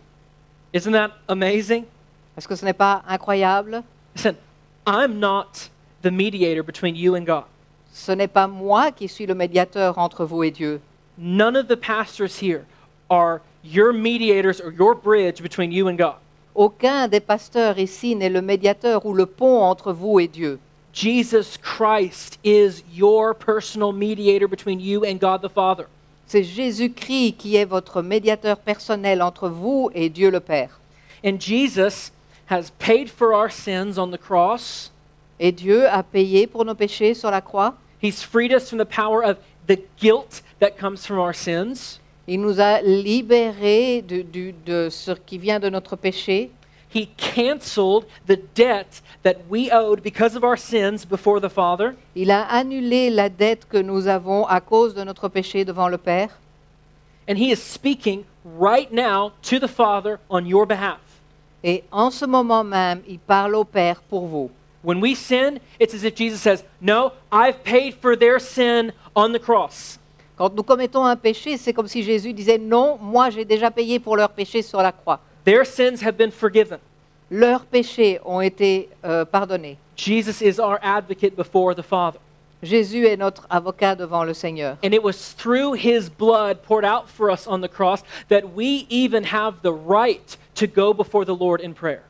[0.72, 1.86] Isn't that amazing?
[2.36, 3.82] Est-ce que ce n'est pas incroyable?
[4.14, 4.36] Listen,
[4.86, 5.70] I'm not
[6.02, 7.44] the mediator between you and God.
[7.92, 10.80] Ce n'est pas moi qui suis le médiateur entre vous et Dieu.
[11.16, 12.66] None of the pastors here
[13.08, 16.16] are your mediators or your bridge between you and God.
[16.54, 20.58] Aucun des pasteurs ici n'est le médiateur ou le pont entre vous et Dieu.
[20.98, 25.86] Jesus Christ is your personal mediator between you and God the Father.
[26.26, 30.80] C'est Jésus-Christ qui est votre médiateur personnel entre vous et Dieu le Père.
[31.24, 32.10] And Jesus
[32.50, 34.90] has paid for our sins on the cross.
[35.38, 37.74] Et Dieu a payé pour nos péchés sur la croix.
[38.02, 39.36] He's freed us from the power of
[39.68, 42.00] the guilt that comes from our sins.
[42.26, 46.50] Il nous a libérés de ce qui vient de notre péché.
[46.92, 51.96] He canceled the debt that we owed because of our sins before the Father.
[52.14, 55.98] Il a annulé la dette que nous avons à cause de notre péché devant le
[55.98, 56.30] Père.
[57.28, 61.00] And He is speaking right now to the Father on your behalf.
[61.62, 64.50] Et en ce moment même, il parle au Père pour vous.
[64.82, 69.32] When we sin, it's as if Jesus says, No, I've paid for their sin on
[69.32, 69.98] the cross.
[70.38, 73.98] Quand nous commettons un péché, c'est comme si Jésus disait non, moi j'ai déjà payé
[73.98, 75.18] pour leur péché sur la croix.
[75.48, 76.78] Their sins have been forgiven.
[77.30, 79.78] leurs péchés ont été euh, pardonnés.
[79.96, 82.18] Jesus is our advocate before the Father.
[82.62, 84.76] Jésus est notre avocat devant le Seigneur.
[84.84, 88.86] And it was through his blood poured out for us on the cross that we
[88.90, 92.02] even have the right to go before the Lord in prayer.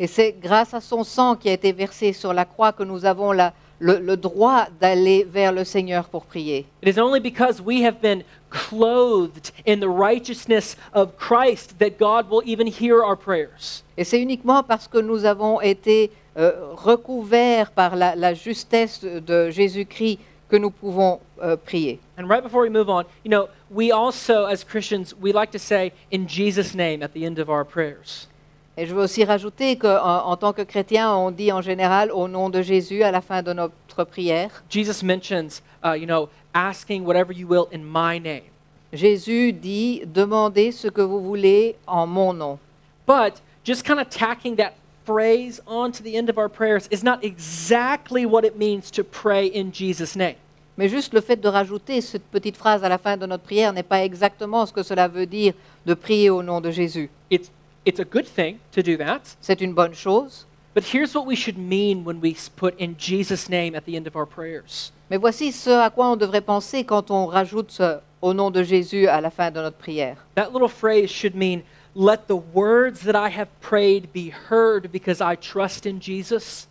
[0.00, 3.04] Et c'est grâce à son sang qui a été versé sur la croix que nous
[3.04, 6.66] avons la- le, le droit d'aller vers le Seigneur pour prier.
[6.82, 12.28] It is only because we have been clothed in the righteousness of Christ that God
[12.28, 13.82] will even hear our prayers.
[13.96, 19.50] Et c'est uniquement parce que nous avons été euh, recouverts par la, la justesse de
[19.50, 21.98] Jésus-Christ que nous pouvons euh, prier.
[22.18, 25.58] And right before we move on, you know, we also, as Christians, we like to
[25.58, 28.28] say, in Jesus' name, at the end of our prayers.
[28.76, 32.26] Et je veux aussi rajouter qu'en en tant que chrétien, on dit en général au
[32.26, 33.52] nom de Jésus à la fin de
[33.96, 34.50] notre prière.
[34.68, 38.44] Jesus mentions, uh, you know, asking whatever you will in my name.
[38.92, 42.58] Jésus dit demandez ce que vous voulez en mon nom.
[43.06, 44.74] But just kind of tacking that
[45.04, 49.46] phrase onto the end of our prayers is not exactly what it means to pray
[49.46, 50.36] in Jesus' name.
[50.76, 53.72] Mais juste le fait de rajouter cette petite phrase à la fin de notre prière
[53.72, 57.10] n'est pas exactement ce que cela veut dire de prier au nom de Jésus.
[57.30, 57.50] It's,
[57.84, 59.36] it's a good thing to do that.
[59.40, 63.48] C'est une bonne chose, But here's what we should mean when we put in Jesus'
[63.50, 64.90] name at the end of our prayers.
[65.10, 68.62] mais voici ce à quoi on devrait penser quand on rajoute ce au nom de
[68.62, 70.16] Jésus à la fin de notre prière.
[70.36, 71.62] That little phrase should mean,
[71.94, 76.68] let the words that I have prayed be heard because I trust in Jesus.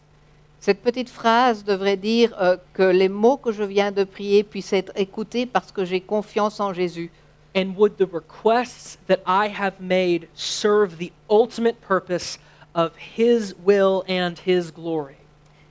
[0.59, 4.73] Cette petite phrase devrait dire euh, que les mots que je viens de prier puissent
[4.73, 7.11] être écoutés parce que j'ai confiance en Jésus.
[7.55, 12.39] And would the requests that I have made serve the ultimate purpose
[12.75, 15.15] of His will and His glory?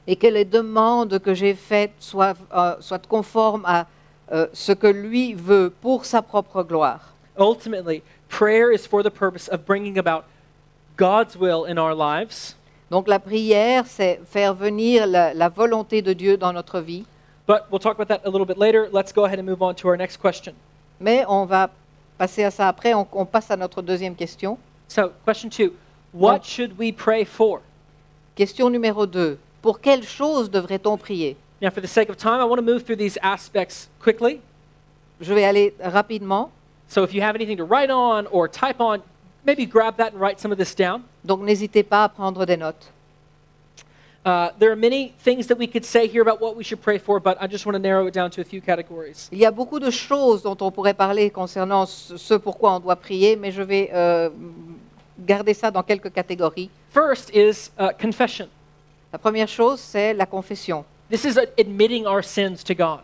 [0.06, 3.86] et que les demandes que j'ai faites soient, euh, soient conformes à
[4.32, 7.12] euh, ce que lui veut pour sa propre gloire.
[7.38, 10.24] Ultimately, prayer is for the purpose of bringing about
[10.96, 12.56] God's will in our lives,
[12.90, 17.04] Donc la prière, c'est faire venir la, la volonté de Dieu dans notre vie.
[17.46, 18.88] but we'll talk about that a little bit later.
[18.90, 20.54] Let's go ahead and move on to our next question.
[20.98, 21.70] Mais on va
[22.18, 22.94] passer à ça après.
[22.94, 24.58] On, on passe à notre deuxième question.
[24.88, 25.72] So, question two
[26.12, 27.60] What should we pray for?
[28.36, 29.38] Question numéro 2.
[29.62, 31.36] Pour quelle chose devrait-on prier?
[31.60, 34.40] Now, for the sake of time, I want to move through these aspects quickly.
[35.20, 36.50] Je vais aller rapidement.
[36.88, 39.02] So, if you have anything to write on or type on,
[39.44, 41.04] maybe grab that and write some of this down.
[41.24, 42.90] Donc n'hésitez pas à prendre des notes.
[44.24, 46.98] Uh, there are many things that we could say here about what we should pray
[46.98, 49.28] for, but I just want to narrow it down to a few categories.
[49.32, 52.80] Il y a beaucoup de choses dont on pourrait parler concernant ce ce pourquoi on
[52.80, 54.28] doit prier, mais je vais euh,
[55.20, 56.70] garder ça dans quelques catégories.
[56.90, 58.48] First is uh, confession.
[59.12, 60.84] La première chose, c'est la confession.
[61.10, 63.00] This is admitting our sins to God.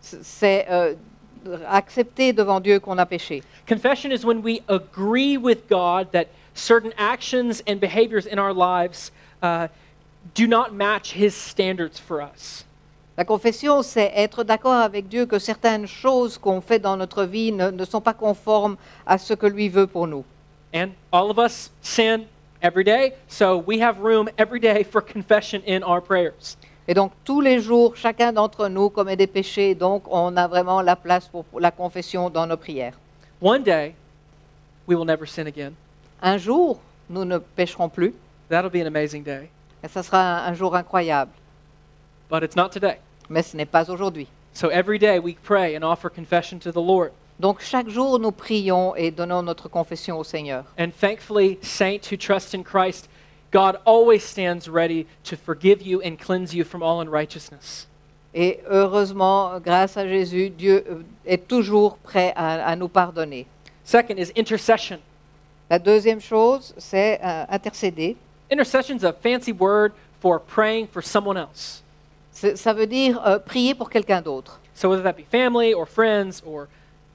[0.00, 0.94] C'est euh,
[1.68, 3.42] accepter devant Dieu qu'on a péché.
[3.66, 9.10] Confession is when we agree with God that certain actions and behaviors in our lives
[9.42, 9.68] uh,
[10.34, 12.64] do not match His standards for us.
[13.16, 17.52] La confession, c'est être d'accord avec Dieu que certaines choses qu'on fait dans notre vie
[17.52, 20.24] ne, ne sont pas conformes à ce que lui veut pour nous.
[20.74, 22.26] And all of us sin
[22.60, 26.56] every day, so we have room every day for confession in our prayers.
[26.88, 30.82] Et donc tous les jours, chacun d'entre nous commet des péchés, donc on a vraiment
[30.82, 32.98] la place pour, pour la confession dans nos prières.
[33.40, 33.94] One day,
[34.86, 35.74] we will never sin again.
[36.20, 38.12] Un jour, nous ne pécherons plus,
[38.48, 39.48] That'll be an amazing day,
[39.82, 41.30] et ça sera un, un jour incroyable,
[42.28, 42.98] but it's not today.
[43.30, 44.26] mais ce n'est pas aujourd'hui.
[44.52, 47.12] So every day we pray and offer confession to the Lord.
[47.40, 50.64] Donc chaque jour, nous prions et donnons notre confession au Seigneur.
[50.78, 53.08] And thankfully, saints who trust in Christ,
[53.52, 57.88] God always stands ready to forgive you and cleanse you from all unrighteousness.
[58.34, 63.46] Et heureusement, grâce à Jésus, Dieu euh, est toujours prêt à, à nous pardonner.
[63.84, 64.98] Second is intercession.
[65.70, 68.16] La deuxième chose, c'est euh, intercéder.
[68.50, 71.82] Intercession is a fancy word for praying for someone else.
[72.32, 75.86] C'est- Ça veut dire euh, prier pour quelqu'un d'autre, So whether that be family or
[75.86, 76.66] friends or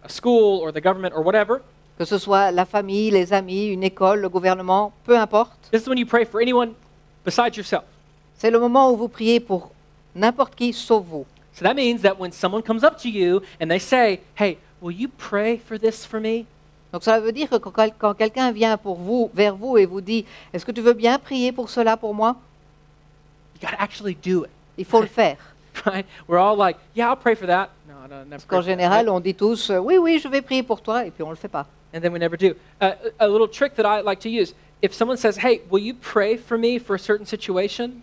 [0.04, 1.62] a school or the government or whatever,
[1.98, 5.70] que ce soit la famille, les amis, une école, le gouvernement, peu importe.
[5.72, 6.74] this is when you pray for anyone
[7.26, 7.84] besides yourself.
[8.38, 9.72] C'est le moment où vous priez pour
[10.16, 11.26] n'importe qui sauf vous.
[11.54, 14.96] So that means that when someone comes up to you and they say, "Hey, will
[14.96, 16.46] you pray for this for me?"
[16.94, 19.86] Donc ça veut dire que quand, quel- quand quelqu'un vient pour vous, vers vous et
[19.86, 22.38] vous dit, est-ce que tu veux bien prier pour cela pour moi?
[23.56, 24.50] You got to actually do it.
[24.78, 25.38] Il faut le faire.
[25.86, 26.06] Right?
[26.28, 27.70] We're all like, "Yeah, I'll pray for that."
[28.30, 31.12] Parce qu'en général, on dit tous, euh, oui, oui, je vais prier pour toi, et
[31.12, 31.66] puis on ne le fait pas.
[31.94, 32.54] and then we never do.
[32.80, 35.82] Uh, a a little trick that I like to use: if someone says, "Hey, will
[35.82, 38.02] you pray for me for a certain situation?"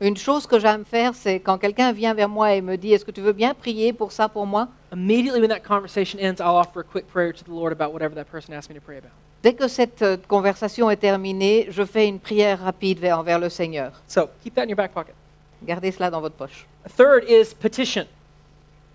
[0.00, 3.04] Une chose que j'aime faire, c'est quand quelqu'un vient vers moi et me dit, est-ce
[3.04, 4.68] que tu veux bien prier pour ça pour moi?
[4.92, 8.14] Immediately when that conversation ends, I'll offer a quick prayer to the Lord about whatever
[8.14, 9.10] that person asked me to pray about.
[9.42, 13.48] Dès que cette euh, conversation est terminée, je fais une prière rapide vers, envers le
[13.48, 13.90] Seigneur.
[14.06, 15.16] So keep that in your back pocket.
[15.64, 16.68] Gardez cela dans votre poche.
[16.96, 18.06] Third is petition.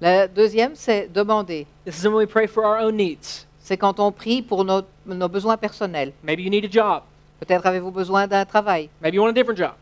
[0.04, 1.66] La deuxième, c'est demander.
[1.86, 3.48] This is when we pray for our own needs.
[3.60, 6.12] C'est quand on prie pour nos, nos besoins personnels.
[6.22, 7.04] Maybe you need a job.
[7.40, 8.90] Peut-être avez-vous besoin d'un travail.
[9.02, 9.76] Maybe you want a different job.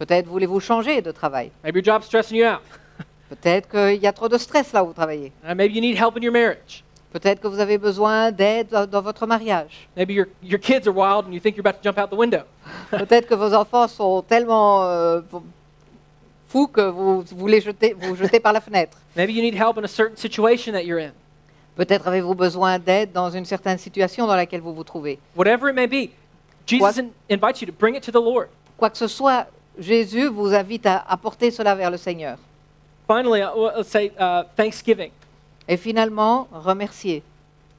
[0.00, 1.52] Peut-être voulez-vous changer de travail.
[1.62, 2.62] Maybe your job's stressing you out.
[3.28, 5.30] Peut-être qu'il y a trop de stress là où vous travaillez.
[5.48, 6.82] Uh, maybe you need help in your marriage.
[7.12, 9.88] Peut-être que vous avez besoin d'aide dans, dans votre mariage.
[9.96, 12.18] Maybe your, your kids are wild and you think you're about to jump out the
[12.18, 12.42] window.
[12.90, 15.20] Peut-être que vos enfants sont tellement euh,
[16.50, 18.98] fous que vous voulez jeter, vous jetez par la fenêtre.
[19.16, 21.12] Maybe you need help in a certain situation that you're in.
[21.76, 25.18] Peut-être avez-vous besoin d'aide dans une certaine situation dans laquelle vous vous trouvez.
[25.36, 26.10] Whatever it may be,
[26.66, 26.98] Jesus What?
[26.98, 28.48] in- invites you to bring it to the Lord.
[28.76, 29.46] Quoi que ce soit,
[29.78, 32.36] Jésus vous invite à apporter cela vers le Seigneur.
[33.06, 35.10] Finally, uh, well, let's say uh, Thanksgiving.
[35.68, 37.22] Et finalement, remercier.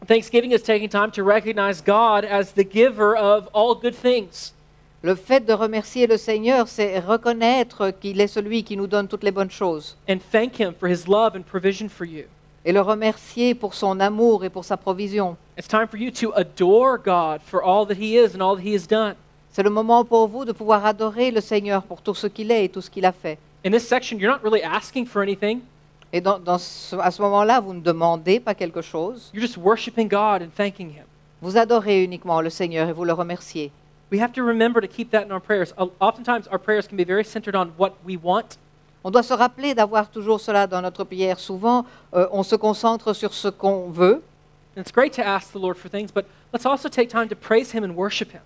[0.08, 4.54] Thanksgiving is taking time to recognize God as the giver of all good things.
[5.04, 9.24] Le fait de remercier le Seigneur, c'est reconnaître qu'il est celui qui nous donne toutes
[9.24, 9.96] les bonnes choses.
[10.08, 12.26] and thank Him for His love and provision for you.
[12.64, 15.36] Et le remercier pour son amour et pour sa provision.
[15.58, 18.62] It's time for you to adore God for all that He is and all that
[18.64, 19.16] He has done.
[19.52, 22.66] C'est le moment pour vous de pouvoir adorer le Seigneur pour tout ce qu'il est
[22.66, 23.40] et tout ce qu'il a fait.
[23.66, 25.62] In this section, you're not really asking for anything,
[26.14, 29.32] Et dans, dans ce- à ce moment-là, vous ne demandez pas quelque chose.
[29.34, 31.06] you're just worshiping God and thanking Him.
[31.42, 33.72] Vous adorez uniquement le Seigneur et vous le remerciez.
[34.12, 35.74] We have to remember to keep that in our prayers.
[36.00, 38.58] Oftentimes, our prayers can be very centered on what we want,
[39.04, 41.40] On doit se rappeler d'avoir toujours cela dans notre prière.
[41.40, 44.22] Souvent, euh, on se concentre sur ce qu'on veut.
[44.76, 47.36] and it's great to ask the Lord for things, but let's also take time to
[47.36, 48.42] praise Him and worship Him.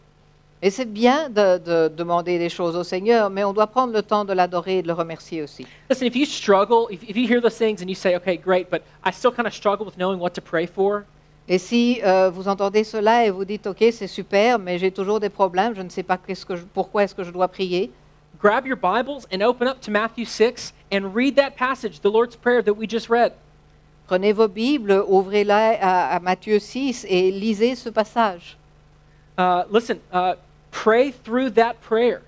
[0.61, 4.01] Et c'est bien de, de demander des choses au Seigneur, mais on doit prendre le
[4.01, 5.67] temps de l'adorer et de le remercier aussi.
[5.89, 8.69] Listen, if you struggle, if, if you hear those things and you say, okay, great,
[8.71, 11.05] but I still kind of struggle with knowing what to pray for,
[11.47, 15.19] Et si euh, vous entendez cela et vous dites, OK, c'est super, mais j'ai toujours
[15.19, 17.91] des problèmes, je ne sais pas qu'est-ce que je- pourquoi est-ce que je dois prier,
[18.41, 22.35] grab your Bibles and open up to Matthew 6 and read that passage, the Lord's
[22.35, 23.33] Prayer that we just read.
[24.07, 28.57] prenez vos Bibles, ouvrez-la à, à Matthieu 6 et lisez ce passage.
[29.37, 30.33] Uh, listen, uh,
[30.71, 32.21] pray through that prayer.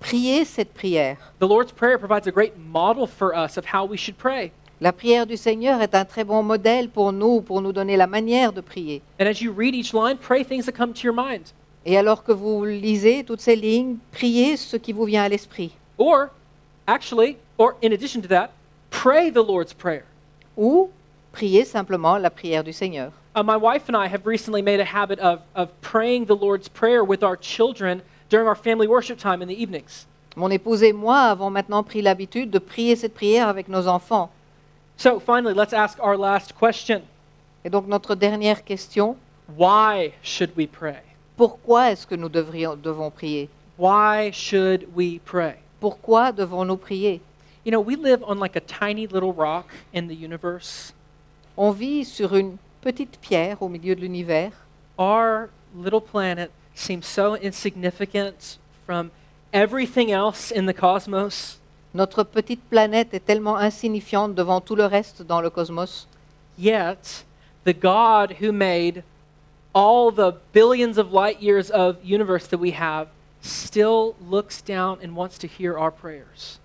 [0.00, 1.16] Priez cette prière.
[1.38, 4.52] The Lord's Prayer provides a great model for us of how we should pray.
[4.82, 8.08] La prière du Seigneur est un très bon modèle pour nous, pour nous donner la
[8.08, 9.00] manière de prier.
[9.20, 11.52] And as you read each line, pray things that come to your mind.
[11.86, 15.70] Et alors que vous lisez toutes ces lignes, priez ce qui vous vient à l'esprit.
[15.98, 16.30] Or,
[16.88, 18.50] actually, or in addition to that,
[18.90, 20.02] pray the Lord's Prayer.
[20.56, 20.90] Ou
[21.30, 23.12] priez simplement la prière du Seigneur.
[23.36, 26.68] Uh, my wife and I have recently made a habit of, of praying the Lord's
[26.68, 30.08] Prayer with our children during our family worship time in the evenings.
[30.34, 34.28] Mon épouse et moi avons maintenant pris l'habitude de prier cette prière avec nos enfants.
[34.96, 37.02] So, finally, let's ask our last question
[37.64, 39.16] Et donc notre dernière question,
[39.56, 41.02] Why should we pray?
[41.36, 45.56] pourquoi est-ce que nous devrions, devons prier Why should we pray?
[45.80, 47.20] Pourquoi devons-nous prier
[47.64, 50.92] You know, we live on like a tiny little rock in the universe.
[51.56, 54.52] On vit sur une petite pierre au milieu de l'univers.
[54.98, 59.10] Our little planet seems so insignificant from
[59.52, 61.58] everything else in the cosmos.
[61.94, 66.08] Notre petite planète est tellement insignifiante devant tout le reste dans le cosmos.
[66.58, 67.24] Yet,
[67.64, 69.02] the God who made
[69.74, 73.08] all the billions of light years of universe that we have
[73.42, 76.60] still looks down and wants to hear our prayers.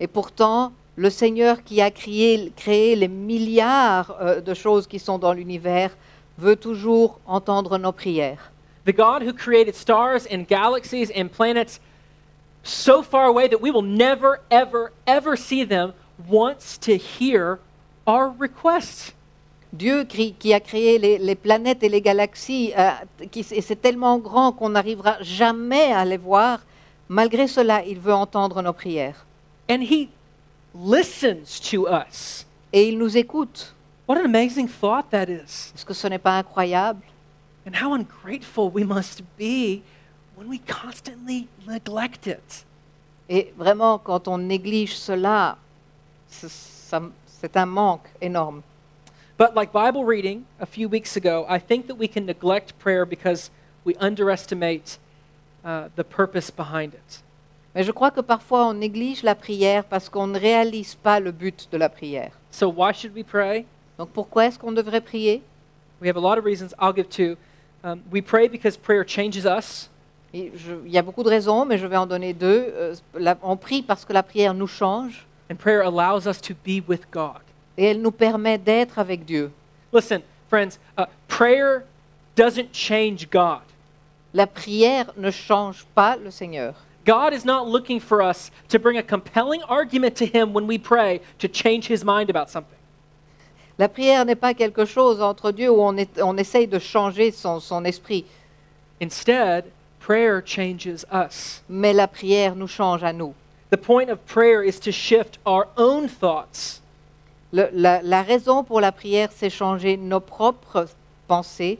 [0.00, 5.18] Et pourtant, le Seigneur qui a créé, créé les milliards euh, de choses qui sont
[5.18, 5.90] dans l'univers
[6.38, 8.52] veut toujours entendre nos prières.
[8.84, 11.78] The God who created stars and galaxies and planets
[12.62, 15.92] so far away that we will never, ever, ever see them
[16.28, 17.58] wants to hear
[18.06, 19.12] our requests.
[19.72, 22.90] Dieu qui, a créé les, les planètes et les galaxies, euh,
[23.30, 26.60] qui- et c'est tellement grand qu'on n'arrivera jamais à les voir,
[27.08, 29.24] malgré cela, il veut entendre nos prières.
[29.70, 30.08] And He
[30.74, 32.44] listens to us.
[32.72, 33.74] Et il nous écoute.
[34.06, 35.72] What an amazing thought that is.
[35.74, 37.00] Est-ce que ce n'est pas incroyable?
[37.66, 39.82] And how ungrateful we must be
[40.36, 42.64] when we constantly neglect it.
[43.28, 45.56] Et vraiment, quand on néglige cela,
[46.28, 48.62] c'est un manque énorme.
[49.38, 53.04] But like Bible reading a few weeks ago, I think that we can neglect prayer
[53.04, 53.50] because
[53.84, 54.98] we underestimate
[55.64, 57.22] uh, the purpose behind it.
[57.74, 61.32] Mais je crois que parfois on néglige la prière parce qu'on ne réalise pas le
[61.32, 62.32] but de la prière.
[62.50, 63.64] So, why should we pray?
[63.98, 65.42] Donc pourquoi est-ce qu'on devrait prier?
[66.00, 66.74] We have a lot of reasons.
[66.78, 67.36] I'll give two.
[67.82, 69.88] Um, we pray because prayer changes us.
[70.34, 72.66] Et je- Il y a beaucoup de raisons, mais je vais en donner deux.
[72.74, 76.54] Euh, la- on prie parce que la prière nous change And prayer allows us to
[76.54, 77.40] be with God.
[77.76, 79.50] et elle nous permet d'être avec Dieu.
[79.92, 81.82] Listen, friends, uh, prayer
[82.36, 83.60] doesn't change God.
[84.32, 86.74] La prière ne change pas le Seigneur.
[87.04, 90.78] God is not looking for us to bring a compelling argument to Him when we
[90.78, 92.78] pray to change His mind about something.
[93.78, 97.30] La prière n'est pas quelque chose entre Dieu où on, est- on essaye de changer
[97.32, 98.24] son, son esprit,
[99.02, 99.64] Instead,
[100.04, 101.62] prayer changes us.
[101.68, 103.34] mais la prière nous change à nous.
[103.70, 106.80] The point of prayer is to shift our own thoughts
[107.52, 110.88] Le- la, la raison pour la prière, c'est changer nos propres
[111.28, 111.78] pensées,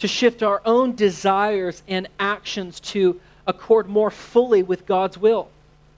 [0.00, 3.16] to shift our own desires and actions to
[3.46, 5.46] accord more fully with God's will.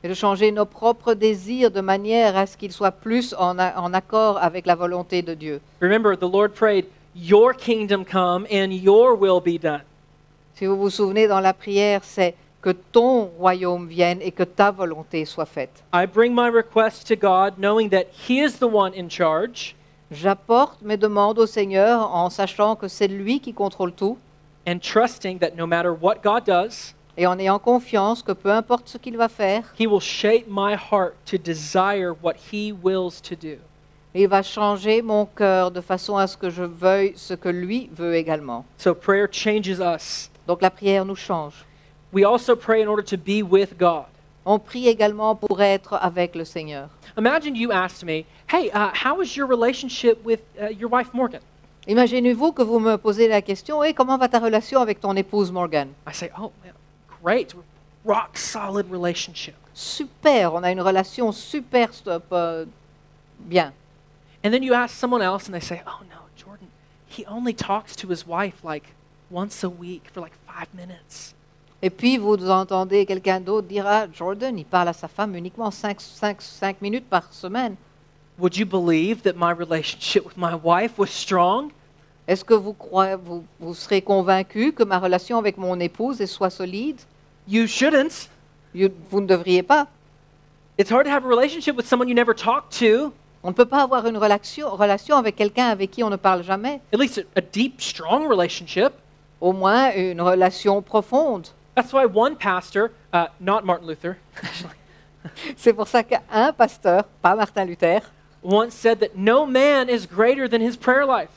[0.02, 3.74] et de changer nos propres désirs de manière à ce qu'ils soient plus en, a-
[3.80, 5.60] en accord avec la volonté de Dieu.
[5.80, 6.84] Remember, the Lord prayed,
[7.16, 9.80] Your kingdom come and your will be done.
[10.54, 14.70] Si vous vous souvenez dans la prière, c'est que ton royaume vienne et que ta
[14.70, 15.82] volonté soit faite.
[15.92, 19.74] I bring my request to God knowing that He is the one in charge
[20.10, 24.16] J'apporte mes demandes au Seigneur en sachant que c'est lui qui contrôle tout
[24.66, 28.88] and trusting that no matter what God does, et en ayant confiance que peu importe
[28.88, 33.34] ce qu'il va faire, He will shape my heart to desire what He wills to
[33.34, 33.56] do.
[34.14, 37.90] il va changer mon cœur de façon à ce que je veuille ce que lui
[37.92, 38.64] veut également.
[38.78, 40.30] So prayer changes us.
[40.46, 41.64] Donc la prière nous change.
[42.12, 44.06] We also pray in order to be with God.
[44.46, 46.88] On prie également pour être avec le Seigneur.
[47.16, 51.40] Imagine you asked me, Hey, uh, how is your relationship with uh, your wife Morgan?
[51.86, 55.50] Imaginez-vous que vous me posez la question, et comment va ta relation avec ton épouse
[55.50, 55.88] Morgan?
[56.06, 56.52] I say, Oh,
[57.22, 57.54] great.
[58.04, 59.54] Rock solid relationship.
[59.72, 62.66] Super, on a une relation super stop, euh,
[63.38, 63.72] bien.
[64.44, 66.68] And then you ask someone else and they say, Oh, no, Jordan,
[67.08, 68.93] he only talks to his wife like
[69.30, 71.34] once a week for like five minutes.
[71.82, 75.70] Et puis vous entendez quelqu'un d'autre dire ah, Jordan, il parle à sa femme uniquement
[75.70, 77.76] 5, minutes par semaine.
[78.38, 81.70] Would you believe that my relationship with my wife was strong?
[82.26, 86.26] Est-ce que vous, croyez, vous, vous serez convaincu que ma relation avec mon épouse est
[86.26, 86.98] soit solide?
[87.46, 88.30] You shouldn't.
[88.74, 89.86] You- Vous ne devriez pas.
[90.78, 93.12] It's hard to have a relationship with someone you never talk to,
[93.44, 96.42] On ne peut pas avoir une relation, relation avec quelqu'un avec qui on ne parle
[96.42, 96.80] jamais.
[96.92, 98.92] at least a, a deep, strong relationship.
[99.40, 101.48] Au moins une relation profonde.
[101.74, 104.16] That's why one pastor, uh, not Martin Luther,
[105.56, 108.00] C'est pour ça qu'un pasteur, pas Martin Luther,
[108.42, 111.30] once said that no man is greater than his prayer life.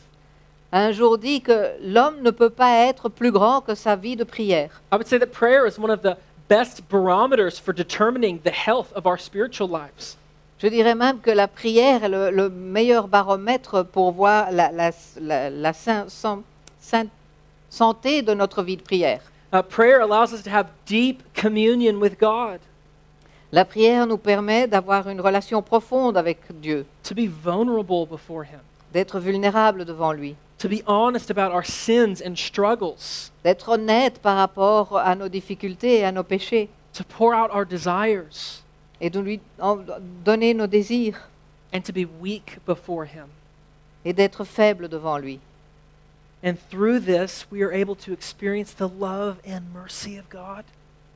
[0.73, 4.17] a un jour dit que l'homme ne peut pas être plus grand que sa vie
[4.17, 4.69] de prière.
[4.91, 6.17] I would say that prayer is one of the
[6.49, 10.17] best barometers for determining the health of our spiritual lives.
[10.59, 14.91] Je dirais même que la prière est le, le meilleur baromètre pour voir la, la-
[15.21, 16.43] la- la sain- san-
[16.81, 17.07] sain-
[17.69, 19.21] santé de notre vie de prière.
[19.53, 22.59] Uh, prayer allows us to have deep communion with God,
[23.53, 28.59] La prière nous permet d'avoir une relation profonde avec Dieu, to be vulnerable before Him,
[28.91, 34.35] d'être vulnérable devant lui, to be honest about our sins and struggles, d'être honnête par
[34.35, 38.63] rapport à nos difficultés et à nos péchés, to pour out our desires,
[38.99, 39.39] et de lui
[40.25, 41.29] donner nos désirs,
[41.73, 43.29] and to be weak before Him.
[44.03, 45.39] et d'être faible devant lui.
[46.43, 50.65] And through this, we are able to experience the love and mercy of God.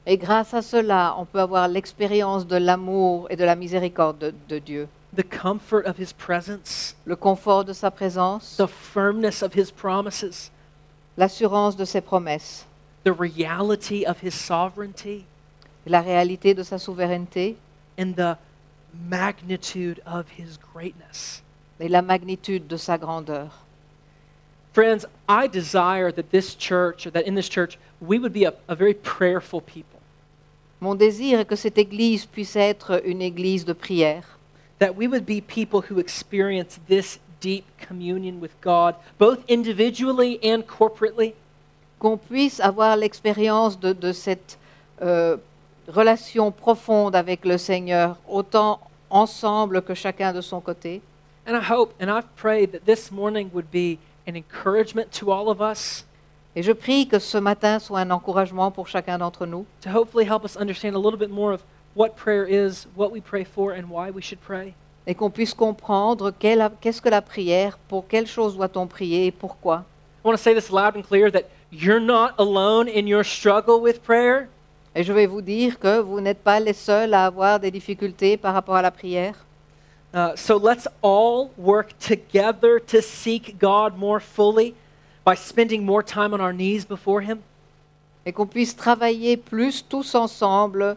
[0.06, 4.34] Et grâce à cela, on peut avoir l'expérience de l'amour et de la miséricorde de,
[4.48, 9.54] de Dieu, the comfort of his presence, le confort de sa présence, the firmness of
[9.54, 10.50] his promises,
[11.18, 12.66] l'assurance de ses promesses,
[13.04, 15.26] the reality of his sovereignty,
[15.86, 17.58] la réalité de sa souveraineté.
[17.98, 18.38] And the
[18.94, 21.44] magnitude of his greatness.
[21.82, 23.66] et la magnitude de sa grandeur.
[24.74, 28.54] Friends, I desire that this church, or that in this church, we would be a,
[28.68, 30.00] a very prayerful people,
[30.80, 34.24] Mon désir est que cette Église puisse être une Église de prière,
[34.80, 40.64] that we would be people who experience this deep communion with God, both individually and
[40.66, 41.36] corporately.
[42.00, 44.58] qu'on puisse avoir l'expérience de, de cette
[45.04, 45.38] euh,
[45.88, 48.80] relation profonde avec le Seigneur, autant
[49.12, 51.02] ensemble que chacun de son côté.
[51.46, 55.48] And I hope and I've prayed that this morning would be an encouragement to all
[55.50, 56.06] of us
[56.56, 60.26] Et je prie que ce matin soit un encouragement pour chacun d'entre nous, to hopefully
[60.26, 61.62] help us understand a little bit more of
[61.96, 64.74] what prayer is, what we pray for, and why we should pray.
[65.08, 69.32] et qu'on puisse comprendre quelle- qu'est-ce que la prière, pour quelle chose doit-on prier et
[69.32, 69.84] pourquoi.
[70.24, 73.80] I want to say this loud and clear that you're not alone in your struggle
[73.82, 74.48] with prayer.
[74.94, 78.36] Et je vais vous dire que vous n'êtes pas les seuls à avoir des difficultés
[78.38, 79.36] par rapport à la prière.
[80.14, 84.76] Uh, so let's all work together to seek God more fully
[85.24, 87.44] by spending more time on our knees before Him.
[88.26, 90.96] et qu'on puisse travailler plus tous ensemble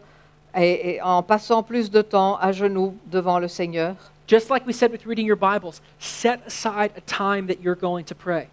[0.55, 3.95] et, et en passant plus de temps à genoux devant le Seigneur.
[4.27, 8.03] Just like we said with reading your Bibles, set aside a time that you're going
[8.05, 8.47] to pray.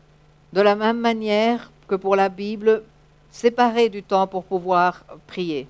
[0.53, 2.83] De la même manière que pour la Bible,
[3.31, 5.67] séparez du temps pour pouvoir prier.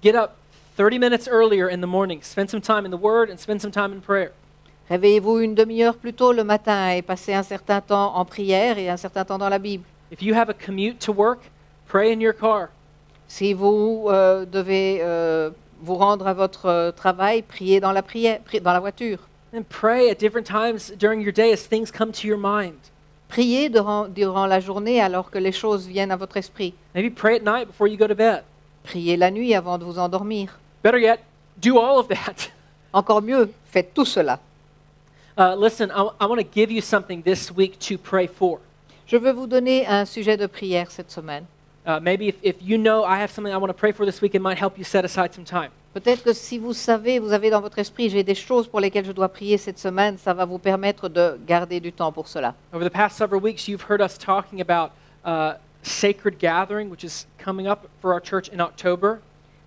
[0.00, 0.32] Get up
[0.76, 3.70] 30 minutes earlier in the morning, spend some time in the Word, and spend some
[3.70, 4.32] time in prayer.
[4.90, 8.88] Réveillez-vous une demi-heure plus tôt le matin et passez un certain temps en prière et
[8.88, 9.84] un certain temps dans la Bible.
[10.10, 11.40] If you have a commute to work,
[11.88, 12.68] pray in your car.
[13.28, 15.50] Si vous euh, devez euh,
[15.80, 19.18] vous rendre à votre euh, travail, priez dans la, prière, pri- dans la voiture.
[19.54, 22.78] And pray at different times during your day as things come to your mind.
[23.28, 26.74] Priez durant, durant la journée alors que les choses viennent à votre esprit.
[26.94, 28.42] Maybe pray at night before you go to bed.
[28.84, 30.58] Priez la nuit avant de vous endormir.
[30.82, 31.20] Better yet,
[31.60, 32.50] do all of that.
[32.94, 34.40] Encore mieux, faites tout cela.
[35.38, 38.60] Uh, listen, I, I want to give you something this week to pray for.
[39.06, 41.44] Je veux vous donner un sujet de prière cette semaine.
[41.86, 44.20] Uh, maybe if, if you know I have something I want to pray for this
[44.20, 45.70] week, it might help you set aside some time.
[45.94, 49.04] Peut-être que si vous savez, vous avez dans votre esprit, j'ai des choses pour lesquelles
[49.04, 52.54] je dois prier cette semaine, ça va vous permettre de garder du temps pour cela.
[52.72, 54.92] Over the past several weeks, you've heard us talking about
[55.24, 59.20] uh, Sacred Gathering, which is coming up for our church in October.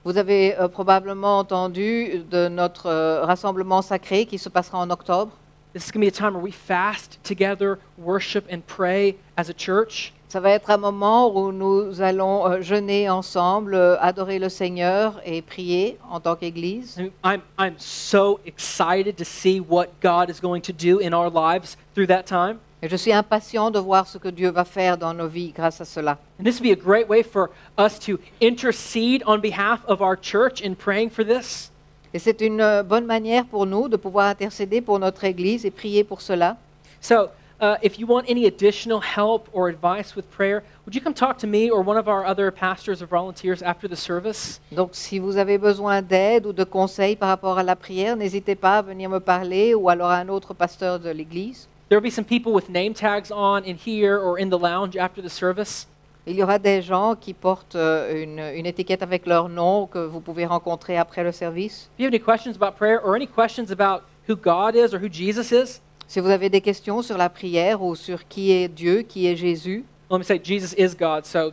[0.06, 5.32] Vous avez euh, probablement entendu de notre euh, rassemblement sacré qui se passera en octobre.
[5.74, 9.50] This is going to be a time where we fast together, worship, and pray as
[9.50, 10.14] a church.
[10.30, 15.20] Ça va être un moment où nous allons euh, jeûner ensemble, euh, adorer le Seigneur
[15.26, 16.98] et prier en tant qu'Église.
[17.24, 21.78] I'm, I'm so excited to see what God is going to do in our lives
[21.96, 22.60] through that time.
[22.82, 25.82] Et je suis impatient de voir ce que Dieu va faire dans nos vies grâce
[25.82, 26.18] à cela.
[26.40, 30.18] And this would be a great way for us to intercede on behalf of our
[30.20, 31.72] church in praying for this.
[32.14, 35.72] Et c'est une euh, bonne manière pour nous de pouvoir intercéder pour notre Église et
[35.72, 36.58] prier pour cela.
[37.02, 37.30] So,
[37.62, 41.38] uh, if you want any additional help or advice with prayer, would you come talk
[41.40, 44.62] to me or one of our other pastors or volunteers after the service?
[44.72, 48.56] Donc si vous avez besoin d'aide ou de conseils par rapport à la prière, n'hésitez
[48.56, 51.68] pas à venir me parler ou alors à un autre pasteur de l'Église.
[51.90, 54.98] There will be some people with name tags on in here or in the lounge
[54.98, 55.88] after the service.
[56.28, 60.00] Il y aura des gens qui portent euh, une, une étiquette avec leur nom que
[60.00, 61.90] vous pouvez rencontrer après le service.
[61.98, 65.00] If you have any questions about prayer or any questions about who God is or
[65.00, 68.68] who Jesus is, Si vous avez des questions sur la prière ou sur qui est
[68.68, 71.52] Dieu, qui est Jésus, let me say Jesus is God, so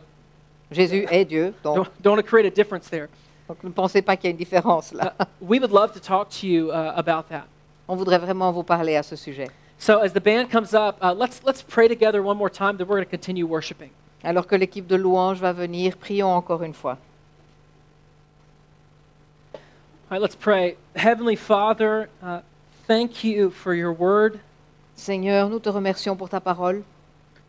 [0.71, 3.07] Jésus est Dieu, donc, don't, don't want to create a difference there.
[3.47, 5.15] donc ne pensez pas qu'il y a une différence là.
[5.19, 7.45] Uh, we would love to talk to you uh, about that.
[7.87, 9.49] On voudrait vraiment vous parler à ce sujet.
[9.83, 12.77] So as the band comes up, uh, let's let's pray together one more time.
[12.77, 13.89] Then we're going to continue worshiping.
[14.23, 16.97] Alors que l'équipe de louange va venir, prions encore une fois.
[19.53, 19.59] All
[20.09, 20.77] right, let's pray.
[20.95, 22.39] Heavenly Father, uh,
[22.87, 24.39] thank you for your word.
[24.95, 26.85] Seigneur, nous te remercions pour ta parole.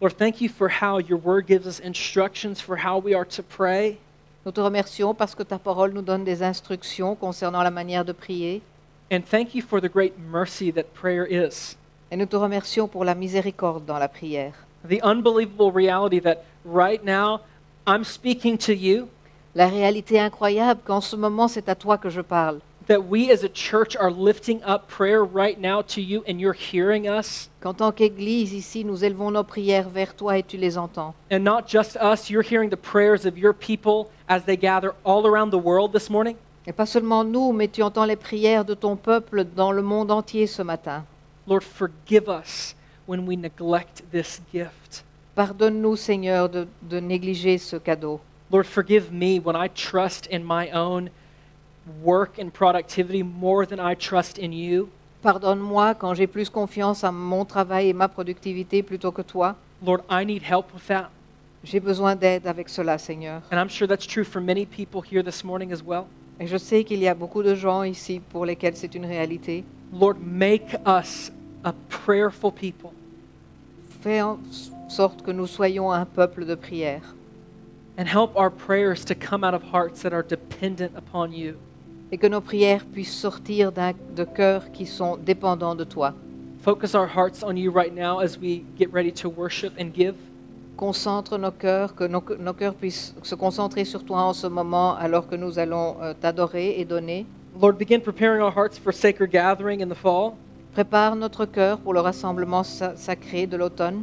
[0.00, 3.44] Lord, thank you for how your word gives us instructions for how we are to
[3.44, 3.98] pray.
[4.44, 8.12] Nous te remercions parce que ta parole nous donne des instructions concernant la manière de
[8.12, 8.60] prier.
[9.08, 11.76] And thank you for the great mercy that prayer is.
[12.14, 14.52] Et nous te remercions pour la miséricorde dans la prière.
[14.88, 17.40] The unbelievable reality that right now
[17.88, 19.08] I'm speaking to you,
[19.56, 22.60] La réalité incroyable qu'en ce moment c'est à toi que je parle.
[22.86, 26.54] that we as a church are lifting up prayer right now to you and you're
[26.54, 27.50] hearing us.
[27.60, 31.16] Qu'en tant qu'Église ici, nous élevons nos prières vers toi et tu les entends.
[31.32, 35.26] And not just us, you're hearing the prayers of your people as they gather all
[35.26, 36.36] around the world this morning.
[36.68, 40.12] Et pas seulement nous, mais tu entends les prières de ton peuple dans le monde
[40.12, 41.02] entier ce matin.
[41.46, 42.74] Lord, forgive us
[43.06, 45.02] when we neglect this gift.
[45.34, 48.20] Pardonne-nous, Seigneur, de, de négliger ce cadeau.
[48.50, 51.10] Lord, forgive me when I trust in my own
[52.02, 54.90] work and productivity more than I trust in you.
[55.22, 59.56] Pardonne-moi quand j'ai plus confiance en mon travail et ma productivité plutôt que toi.
[59.82, 61.10] Lord, I need help with that.
[61.64, 63.42] J'ai besoin d'aide avec cela, Seigneur.
[63.50, 66.06] And I'm sure that's true for many people here this morning as well.
[66.40, 69.64] Et je sais qu'il y a beaucoup de gens ici pour lesquels c'est une réalité.
[69.92, 71.30] Lord, make us
[71.62, 72.90] a prayerful people.
[74.02, 74.38] Fais en
[74.88, 77.14] sorte que nous soyons un peuple de prière.
[77.96, 81.56] and help our prayers to come out of hearts that are dependent upon you.
[82.10, 86.14] Et que nos prières puissent sortir de cœurs qui sont dépendants de toi.
[86.60, 90.14] Focus our hearts on you right now as we get ready to worship and give.
[90.76, 94.96] Concentre nos cœurs, que nos, nos cœurs puissent se concentrer sur toi en ce moment
[94.96, 97.26] alors que nous allons euh, t'adorer et donner.
[97.60, 100.32] Lord, begin preparing our hearts for sacred gathering in the fall.
[100.72, 104.02] Prépare notre cœur pour le rassemblement sa- sacré de l'automne.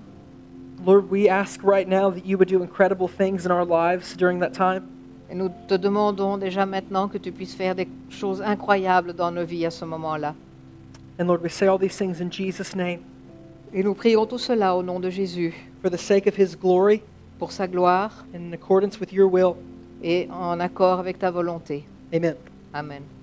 [0.86, 4.40] Lord, we ask right now that you would do incredible things in our lives during
[4.40, 4.84] that time.
[5.30, 9.44] Et nous te demandons déjà maintenant que tu puisses faire des choses incroyables dans nos
[9.46, 10.34] vies à ce moment-là.
[11.20, 13.00] And Lord, we say all these things in Jesus' name
[13.74, 17.04] Et nous prions tout cela au nom de Jésus, for the sake of his glory
[17.40, 19.58] pour sa gloire and in accordance with your will.
[20.04, 21.86] et en accord avec ta volonté.
[22.14, 22.36] Amen.
[22.74, 23.21] Amen.